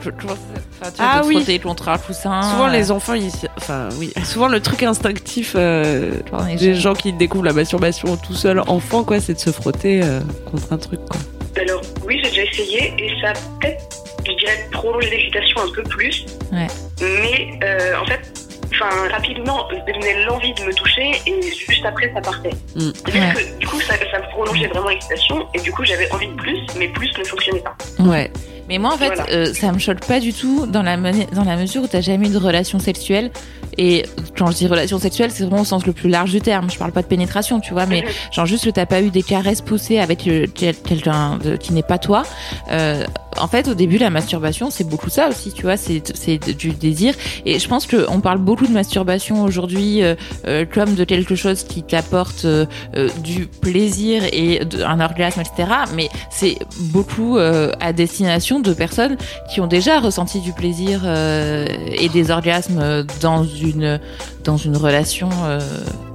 enfin, 0.81 0.91
tu 0.91 0.97
vois, 1.01 1.11
Ah 1.15 1.21
te 1.21 1.27
oui. 1.27 1.35
frotter 1.35 1.59
contre 1.59 1.89
un 1.89 1.97
coussin. 1.97 2.41
Souvent, 2.41 2.67
euh, 2.67 2.71
les 2.71 2.91
enfants, 2.91 3.13
ils... 3.13 3.31
enfin, 3.57 3.89
oui. 3.97 4.13
Souvent, 4.23 4.47
le 4.47 4.59
truc 4.59 4.83
instinctif 4.83 5.53
euh, 5.55 6.11
des 6.57 6.73
gens- 6.75 6.81
gens 6.89 6.93
qui 6.93 7.13
découvrent 7.13 7.45
la 7.45 7.53
masturbation 7.53 8.15
tout 8.17 8.33
seul 8.35 8.59
enfant, 8.67 9.03
quoi, 9.03 9.19
c'est 9.19 9.33
de 9.33 9.39
se 9.39 9.51
frotter 9.51 10.01
euh, 10.03 10.19
contre 10.51 10.71
un 10.73 10.77
truc, 10.77 10.99
quoi. 11.09 11.19
Alors, 11.61 11.81
oui, 12.07 12.19
j'ai 12.23 12.29
déjà 12.29 12.43
essayé 12.43 12.93
et 12.97 13.11
ça 13.21 13.33
peut-être, 13.59 13.83
je 14.25 14.31
dirais, 14.33 14.67
prolongé 14.71 15.09
l'excitation 15.09 15.61
un 15.61 15.73
peu 15.75 15.83
plus. 15.83 16.25
Ouais. 16.53 16.67
Mais 17.01 17.59
euh, 17.63 17.99
en 18.01 18.05
fait, 18.05 18.38
enfin, 18.73 18.89
rapidement, 19.11 19.67
venait 19.69 20.25
l'envie 20.25 20.53
de 20.53 20.63
me 20.63 20.73
toucher 20.73 21.11
et 21.25 21.41
juste 21.41 21.85
après, 21.85 22.11
ça 22.13 22.21
partait. 22.21 22.49
Mm. 22.75 22.79
C'est-à-dire 22.95 23.21
Ouais. 23.35 23.43
que 23.43 23.59
du 23.59 23.67
coup, 23.67 23.81
ça, 23.81 23.93
ça 24.11 24.19
me 24.19 24.29
prolongeait 24.31 24.67
vraiment 24.67 24.89
l'excitation 24.89 25.47
et 25.53 25.59
du 25.61 25.71
coup, 25.71 25.83
j'avais 25.83 26.11
envie 26.11 26.27
de 26.27 26.35
plus, 26.35 26.59
mais 26.77 26.87
plus 26.89 27.11
ne 27.17 27.23
fonctionnait 27.23 27.61
pas. 27.61 27.75
Ouais. 27.99 28.31
Mais 28.67 28.77
moi, 28.77 28.93
en 28.93 28.97
fait, 28.97 29.07
Voilà. 29.07 29.25
euh, 29.31 29.51
ça 29.53 29.71
me 29.71 29.79
choque 29.79 30.05
pas 30.05 30.19
du 30.19 30.31
tout 30.31 30.67
dans 30.67 30.83
la, 30.83 30.95
dans 30.95 31.43
la 31.43 31.55
mesure 31.55 31.81
où 31.81 31.87
t'as 31.87 32.01
jamais 32.01 32.27
eu 32.27 32.31
de 32.33 32.37
relation 32.37 32.77
sexuelle. 32.77 33.31
Et 33.79 34.05
quand 34.37 34.51
je 34.51 34.57
dis 34.57 34.67
relation 34.67 34.99
sexuelle, 34.99 35.31
c'est 35.31 35.43
vraiment 35.43 35.61
au 35.61 35.65
sens 35.65 35.87
le 35.87 35.93
plus 35.93 36.07
large 36.09 36.29
du 36.31 36.39
terme. 36.41 36.69
Je 36.69 36.77
parle 36.77 36.91
pas 36.91 37.01
de 37.01 37.07
pénétration, 37.07 37.59
tu 37.61 37.73
vois, 37.73 37.87
mais 37.87 38.01
Mhm. 38.01 38.07
genre 38.31 38.45
juste 38.45 38.65
que 38.65 38.69
t'as 38.69 38.85
pas 38.85 39.01
eu 39.01 39.09
des 39.09 39.23
caresses 39.23 39.61
poussées 39.61 39.97
avec 39.99 40.19
quel- 40.53 40.75
quelqu'un 40.75 41.39
qui 41.59 41.73
n'est 41.73 41.81
pas 41.81 41.97
toi. 41.97 42.21
Euh, 42.71 43.05
en 43.37 43.47
fait, 43.47 43.67
au 43.67 43.73
début, 43.73 43.97
la 43.97 44.09
masturbation, 44.09 44.69
c'est 44.69 44.83
beaucoup 44.83 45.09
ça 45.09 45.29
aussi, 45.29 45.51
tu 45.51 45.63
vois, 45.63 45.77
c'est 45.77 46.01
du 46.55 46.71
désir. 46.71 47.13
Et 47.45 47.59
je 47.59 47.67
pense 47.67 47.87
qu'on 47.87 48.21
parle 48.21 48.39
beaucoup 48.39 48.67
de 48.67 48.71
masturbation 48.71 49.43
aujourd'hui 49.43 50.03
euh, 50.03 50.15
euh, 50.47 50.65
comme 50.65 50.95
de 50.95 51.03
quelque 51.03 51.35
chose 51.35 51.63
qui 51.63 51.83
t'apporte 51.83 52.45
euh, 52.45 52.65
du 53.23 53.45
plaisir 53.47 54.23
et 54.31 54.61
un 54.85 54.99
orgasme, 54.99 55.41
etc. 55.41 55.69
Mais 55.95 56.09
c'est 56.29 56.57
beaucoup 56.91 57.37
à 57.37 57.93
destination 57.93 58.59
de 58.59 58.73
personnes 58.73 59.17
qui 59.51 59.61
ont 59.61 59.67
déjà 59.67 59.99
ressenti 59.99 60.39
du 60.39 60.53
plaisir 60.53 61.05
et 61.05 62.09
des 62.09 62.31
orgasmes 62.31 63.05
dans 63.21 63.43
une 63.43 63.99
dans 64.43 64.57
une 64.57 64.77
relation 64.77 65.29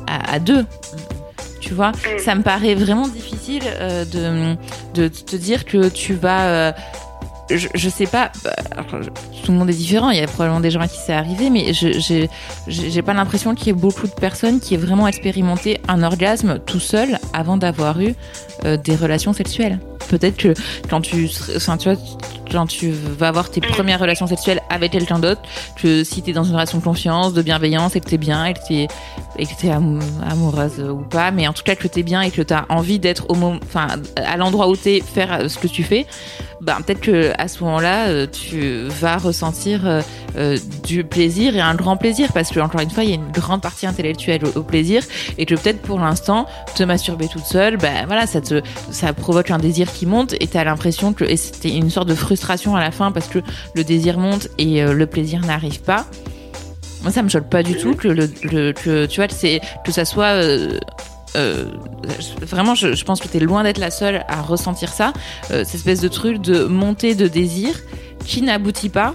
à, 0.06 0.38
deux. 0.38 0.64
Tu 1.60 1.74
vois, 1.74 1.92
ça 2.18 2.34
me 2.34 2.42
paraît 2.42 2.74
vraiment 2.74 3.08
difficile 3.08 3.62
de 4.12 4.56
de 4.94 5.08
te 5.08 5.36
dire 5.36 5.64
que 5.64 5.88
tu 5.88 6.14
vas 6.14 6.74
je, 7.50 7.88
sais 7.88 8.06
pas, 8.06 8.30
bah, 8.42 8.54
tout 9.44 9.52
le 9.52 9.58
monde 9.58 9.68
est 9.70 9.74
différent, 9.74 10.10
il 10.10 10.18
y 10.18 10.22
a 10.22 10.26
probablement 10.26 10.60
des 10.60 10.70
gens 10.70 10.80
à 10.80 10.88
qui 10.88 10.98
c'est 11.04 11.12
arrivé, 11.12 11.50
mais 11.50 11.72
je- 11.74 12.28
j'ai 12.68 13.02
pas 13.02 13.12
l'impression 13.14 13.54
qu'il 13.54 13.66
y 13.66 13.70
ait 13.70 13.72
beaucoup 13.74 14.06
de 14.06 14.12
personnes 14.12 14.60
qui 14.60 14.74
aient 14.74 14.78
vraiment 14.78 15.06
expérimenté 15.06 15.80
un 15.88 16.02
orgasme 16.02 16.58
tout 16.64 16.80
seul 16.80 17.18
avant 17.32 17.56
d'avoir 17.56 18.00
eu 18.00 18.14
euh, 18.64 18.76
des 18.76 18.96
relations 18.96 19.32
sexuelles. 19.32 19.78
Peut-être 20.08 20.36
que 20.36 20.54
quand 20.88 21.00
tu, 21.00 21.28
tu 21.28 21.88
vois, 21.88 21.96
quand 22.50 22.66
tu 22.66 22.90
vas 22.90 23.28
avoir 23.28 23.50
tes 23.50 23.60
premières 23.60 24.00
relations 24.00 24.26
sexuelles 24.26 24.60
avec 24.70 24.92
quelqu'un 24.92 25.18
d'autre, 25.18 25.42
que 25.76 26.04
si 26.04 26.22
t'es 26.22 26.32
dans 26.32 26.44
une 26.44 26.52
relation 26.54 26.78
de 26.78 26.84
confiance, 26.84 27.32
de 27.34 27.42
bienveillance, 27.42 27.96
et 27.96 28.00
que 28.00 28.08
t'es 28.08 28.18
bien, 28.18 28.44
et 28.46 28.54
que 28.54 28.60
t'es 28.68 28.88
et 29.38 29.46
que 29.46 29.54
t'es 29.58 29.70
amou- 29.70 30.00
amoureuse 30.28 30.80
ou 30.80 31.02
pas, 31.02 31.30
mais 31.30 31.46
en 31.48 31.52
tout 31.52 31.62
cas 31.62 31.74
que 31.74 31.88
t'es 31.88 32.02
bien 32.02 32.22
et 32.22 32.30
que 32.30 32.42
t'as 32.42 32.64
envie 32.68 32.98
d'être 32.98 33.30
au 33.30 33.34
enfin, 33.34 33.88
à 34.16 34.36
l'endroit 34.36 34.68
où 34.68 34.76
t'es, 34.76 35.00
faire 35.00 35.32
euh, 35.32 35.48
ce 35.48 35.58
que 35.58 35.66
tu 35.66 35.82
fais, 35.82 36.06
ben 36.60 36.76
peut-être 36.80 37.00
que 37.00 37.32
à 37.38 37.48
ce 37.48 37.62
moment-là, 37.64 38.08
euh, 38.08 38.26
tu 38.26 38.86
vas 38.88 39.18
ressentir 39.18 39.80
euh, 39.84 40.58
du 40.82 41.04
plaisir 41.04 41.56
et 41.56 41.60
un 41.60 41.74
grand 41.74 41.96
plaisir, 41.96 42.32
parce 42.32 42.50
que 42.50 42.60
encore 42.60 42.80
une 42.80 42.90
fois, 42.90 43.04
il 43.04 43.10
y 43.10 43.12
a 43.12 43.16
une 43.16 43.32
grande 43.32 43.60
partie 43.60 43.86
intellectuelle 43.86 44.42
au, 44.54 44.62
plaisir, 44.62 45.02
et 45.36 45.46
que 45.46 45.54
peut-être 45.54 45.82
pour 45.82 45.98
l'instant, 45.98 46.46
te 46.74 46.82
masturber 46.82 47.28
toute 47.28 47.44
seule, 47.44 47.76
ben 47.76 48.06
voilà, 48.06 48.26
ça 48.26 48.40
te, 48.40 48.62
ça 48.90 49.12
provoque 49.12 49.50
un 49.50 49.58
désir 49.58 49.92
qui 49.92 50.06
monte, 50.06 50.34
et 50.40 50.46
t'as 50.46 50.64
l'impression 50.64 51.12
que, 51.12 51.24
c'était 51.36 51.74
une 51.74 51.90
sorte 51.90 52.08
de 52.08 52.14
frustration 52.14 52.76
à 52.76 52.80
la 52.80 52.90
fin 52.90 53.12
parce 53.12 53.26
que 53.28 53.40
le 53.74 53.84
désir 53.84 54.18
monte 54.18 54.48
et 54.56 54.82
le 54.82 55.06
plaisir 55.06 55.40
n'arrive 55.40 55.80
pas. 55.80 56.06
Moi, 57.04 57.12
ça 57.12 57.22
me 57.22 57.28
choque 57.28 57.48
pas 57.48 57.62
du 57.62 57.76
tout 57.76 57.94
que 57.94 58.08
le, 58.08 58.28
le- 58.50 58.72
que 58.72 59.06
tu 59.06 59.20
vois 59.20 59.28
que 59.28 59.92
ça 59.92 60.04
soit 60.04 60.24
euh, 60.32 60.78
euh, 61.36 61.66
vraiment, 62.40 62.74
je, 62.74 62.94
je 62.94 63.04
pense 63.04 63.20
que 63.20 63.28
tu 63.28 63.36
es 63.36 63.40
loin 63.40 63.62
d'être 63.62 63.78
la 63.78 63.90
seule 63.92 64.24
à 64.26 64.40
ressentir 64.42 64.88
ça, 64.88 65.12
euh, 65.50 65.64
cette 65.64 65.74
espèce 65.76 66.00
de 66.00 66.08
truc 66.08 66.40
de 66.40 66.64
montée 66.64 67.14
de 67.14 67.28
désir 67.28 67.74
qui 68.24 68.40
n'aboutit 68.42 68.88
pas 68.88 69.14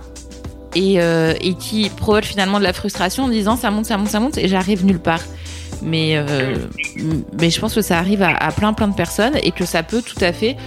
et, 0.75 0.97
et 1.41 1.55
qui 1.55 1.89
provoque 1.89 2.25
finalement 2.25 2.59
de 2.59 2.63
la 2.63 2.73
frustration 2.73 3.23
en 3.23 3.27
disant 3.27 3.55
ça 3.57 3.71
monte, 3.71 3.85
ça 3.87 3.97
monte, 3.97 4.09
ça 4.09 4.19
monte 4.19 4.37
et 4.37 4.47
j'arrive 4.47 4.85
nulle 4.85 4.99
part. 4.99 5.21
Mais, 5.81 6.23
mais 7.39 7.49
je 7.49 7.59
pense 7.59 7.73
que 7.73 7.81
ça 7.81 7.97
arrive 7.97 8.21
à, 8.21 8.35
à 8.35 8.51
plein 8.51 8.73
plein 8.73 8.87
de 8.87 8.93
personnes 8.93 9.33
et 9.41 9.51
que 9.51 9.65
ça 9.65 9.81
peut 9.81 10.03
tout 10.03 10.23
à 10.23 10.31
fait, 10.31 10.57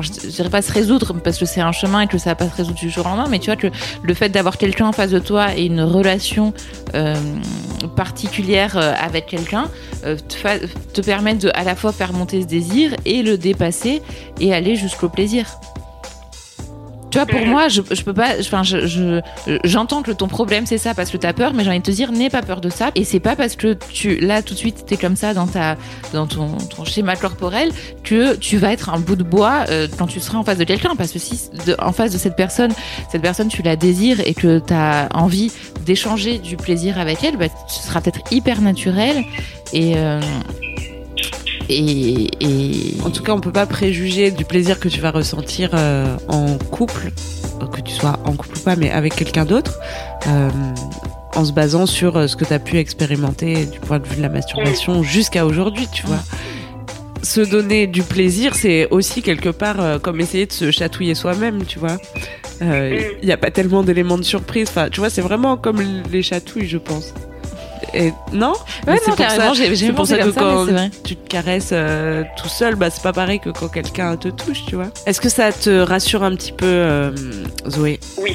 je, 0.00 0.12
je 0.22 0.28
dirais 0.28 0.50
pas 0.50 0.62
se 0.62 0.72
résoudre 0.72 1.14
parce 1.22 1.38
que 1.38 1.44
c'est 1.44 1.60
un 1.60 1.72
chemin 1.72 2.00
et 2.02 2.06
que 2.06 2.18
ça 2.18 2.30
va 2.30 2.36
pas 2.36 2.48
se 2.48 2.56
résoudre 2.56 2.78
du 2.78 2.90
jour 2.90 3.06
au 3.06 3.08
lendemain, 3.08 3.26
mais 3.30 3.38
tu 3.38 3.46
vois 3.46 3.56
que 3.56 3.68
le 4.02 4.14
fait 4.14 4.28
d'avoir 4.28 4.58
quelqu'un 4.58 4.86
en 4.86 4.92
face 4.92 5.10
de 5.10 5.18
toi 5.18 5.56
et 5.56 5.64
une 5.66 5.82
relation 5.82 6.52
euh, 6.94 7.14
particulière 7.96 8.76
euh, 8.76 8.92
avec 8.98 9.26
quelqu'un 9.26 9.68
euh, 10.04 10.16
te, 10.92 11.00
permettent 11.00 11.42
de 11.42 11.50
à 11.54 11.64
la 11.64 11.74
fois 11.74 11.92
faire 11.92 12.12
monter 12.12 12.42
ce 12.42 12.46
désir 12.46 12.94
et 13.04 13.22
le 13.22 13.36
dépasser 13.36 14.02
et 14.40 14.54
aller 14.54 14.76
jusqu'au 14.76 15.08
plaisir. 15.08 15.46
Tu 17.10 17.18
vois, 17.18 17.26
pour 17.26 17.40
moi, 17.46 17.68
je, 17.68 17.82
je 17.90 18.02
peux 18.02 18.12
pas. 18.14 18.34
Enfin, 18.40 18.62
je, 18.62 18.86
je- 18.86 19.20
j'entends 19.64 20.02
que 20.02 20.10
ton 20.12 20.28
problème 20.28 20.66
c'est 20.66 20.78
ça 20.78 20.94
parce 20.94 21.10
que 21.10 21.16
t'as 21.16 21.32
peur, 21.32 21.52
mais 21.54 21.64
j'ai 21.64 21.70
envie 21.70 21.78
de 21.80 21.84
te 21.84 21.90
dire, 21.90 22.12
n'aie 22.12 22.30
pas 22.30 22.42
peur 22.42 22.60
de 22.60 22.70
ça. 22.70 22.90
Et 22.94 23.04
c'est 23.04 23.20
pas 23.20 23.36
parce 23.36 23.56
que 23.56 23.76
tu 23.92 24.16
là 24.20 24.42
tout 24.42 24.54
de 24.54 24.58
suite 24.58 24.84
t'es 24.86 24.96
comme 24.96 25.16
ça 25.16 25.34
dans 25.34 25.46
ta 25.46 25.76
dans 26.12 26.26
ton, 26.26 26.56
ton 26.56 26.84
schéma 26.84 27.16
corporel 27.16 27.70
que 28.04 28.36
tu 28.36 28.56
vas 28.58 28.72
être 28.72 28.90
un 28.90 28.98
bout 28.98 29.16
de 29.16 29.22
bois 29.24 29.64
euh, 29.68 29.88
quand 29.98 30.06
tu 30.06 30.20
seras 30.20 30.38
en 30.38 30.44
face 30.44 30.58
de 30.58 30.64
quelqu'un. 30.64 30.94
Parce 30.96 31.12
que 31.12 31.18
si 31.18 31.50
de- 31.66 31.76
en 31.80 31.92
face 31.92 32.12
de 32.12 32.18
cette 32.18 32.36
personne, 32.36 32.72
cette 33.10 33.22
personne 33.22 33.48
tu 33.48 33.62
la 33.62 33.76
désires 33.76 34.20
et 34.20 34.34
que 34.34 34.58
t'as 34.58 35.08
envie 35.14 35.50
d'échanger 35.84 36.38
du 36.38 36.56
plaisir 36.56 36.98
avec 36.98 37.24
elle, 37.24 37.36
bah, 37.36 37.46
ce 37.68 37.82
sera 37.86 38.00
peut-être 38.00 38.20
hyper 38.30 38.60
naturel 38.60 39.24
et 39.72 39.94
euh, 39.96 40.20
et, 41.70 42.96
En 43.04 43.10
tout 43.10 43.22
cas, 43.22 43.32
on 43.32 43.40
peut 43.40 43.52
pas 43.52 43.66
préjuger 43.66 44.30
du 44.30 44.44
plaisir 44.44 44.80
que 44.80 44.88
tu 44.88 45.00
vas 45.00 45.10
ressentir 45.10 45.70
euh, 45.74 46.16
en 46.28 46.58
couple, 46.58 47.12
que 47.72 47.80
tu 47.80 47.92
sois 47.92 48.18
en 48.24 48.32
couple 48.34 48.58
ou 48.58 48.60
pas, 48.60 48.76
mais 48.76 48.90
avec 48.90 49.14
quelqu'un 49.14 49.44
d'autre, 49.44 49.78
euh, 50.26 50.50
en 51.34 51.44
se 51.44 51.52
basant 51.52 51.86
sur 51.86 52.16
euh, 52.16 52.26
ce 52.26 52.36
que 52.36 52.44
tu 52.44 52.52
as 52.52 52.58
pu 52.58 52.78
expérimenter 52.78 53.66
du 53.66 53.78
point 53.80 53.98
de 53.98 54.06
vue 54.06 54.16
de 54.16 54.22
la 54.22 54.28
masturbation 54.28 55.02
jusqu'à 55.02 55.46
aujourd'hui, 55.46 55.86
tu 55.92 56.06
vois. 56.06 56.20
Se 57.22 57.40
donner 57.40 57.86
du 57.86 58.02
plaisir, 58.02 58.54
c'est 58.54 58.88
aussi 58.90 59.20
quelque 59.20 59.50
part 59.50 60.00
comme 60.00 60.20
essayer 60.20 60.46
de 60.46 60.52
se 60.52 60.70
chatouiller 60.70 61.14
soi-même, 61.14 61.66
tu 61.66 61.78
vois. 61.78 61.98
Il 62.62 63.24
n'y 63.24 63.32
a 63.32 63.36
pas 63.36 63.50
tellement 63.50 63.82
d'éléments 63.82 64.16
de 64.16 64.22
surprise. 64.22 64.68
Enfin, 64.70 64.88
tu 64.88 65.00
vois, 65.00 65.10
c'est 65.10 65.20
vraiment 65.20 65.58
comme 65.58 65.82
les 66.10 66.22
chatouilles, 66.22 66.66
je 66.66 66.78
pense. 66.78 67.12
Et 67.94 68.12
non 68.32 68.52
Ouais, 68.86 68.98
c'est 69.02 69.10
non, 69.10 69.16
pour 69.16 69.30
ça- 69.30 69.52
c'est 69.74 69.92
pour 69.92 70.06
ça 70.06 70.18
que 70.18 70.32
ça, 70.32 70.40
quand 70.40 70.66
tu 71.04 71.16
te 71.16 71.28
caresses 71.28 71.70
euh, 71.72 72.22
tout 72.36 72.48
seul, 72.48 72.74
bah 72.76 72.90
c'est 72.90 73.02
pas 73.02 73.12
pareil 73.12 73.40
que 73.40 73.50
quand 73.50 73.68
quelqu'un 73.68 74.16
te 74.16 74.28
touche, 74.28 74.64
tu 74.66 74.76
vois. 74.76 74.88
Est-ce 75.06 75.20
que 75.20 75.28
ça 75.28 75.52
te 75.52 75.80
rassure 75.80 76.22
un 76.22 76.34
petit 76.36 76.52
peu, 76.52 76.66
euh, 76.66 77.10
Zoé? 77.68 77.98
Oui. 78.18 78.34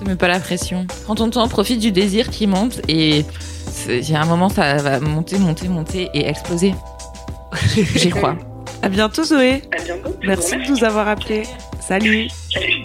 te 0.00 0.08
mets 0.08 0.16
pas 0.16 0.28
la 0.28 0.40
pression. 0.40 0.86
Prends 1.04 1.14
ton 1.14 1.30
temps, 1.30 1.46
profite 1.48 1.78
du 1.80 1.92
désir 1.92 2.28
qui 2.30 2.46
monte 2.46 2.80
et 2.88 3.24
c'est- 3.70 4.00
il 4.00 4.10
y 4.10 4.14
a 4.16 4.20
un 4.20 4.26
moment 4.26 4.48
ça 4.48 4.76
va 4.76 5.00
monter, 5.00 5.38
monter, 5.38 5.68
monter 5.68 6.10
et 6.14 6.26
exploser. 6.28 6.74
J'y 7.94 8.10
crois. 8.10 8.36
À 8.82 8.88
bientôt, 8.88 9.24
Zoé. 9.24 9.62
À 9.78 9.82
bientôt. 9.82 10.14
Merci 10.24 10.56
de 10.56 10.70
nous 10.70 10.84
avoir 10.84 11.08
appelés. 11.08 11.44
Salut. 11.80 12.28
Salut. 12.52 12.84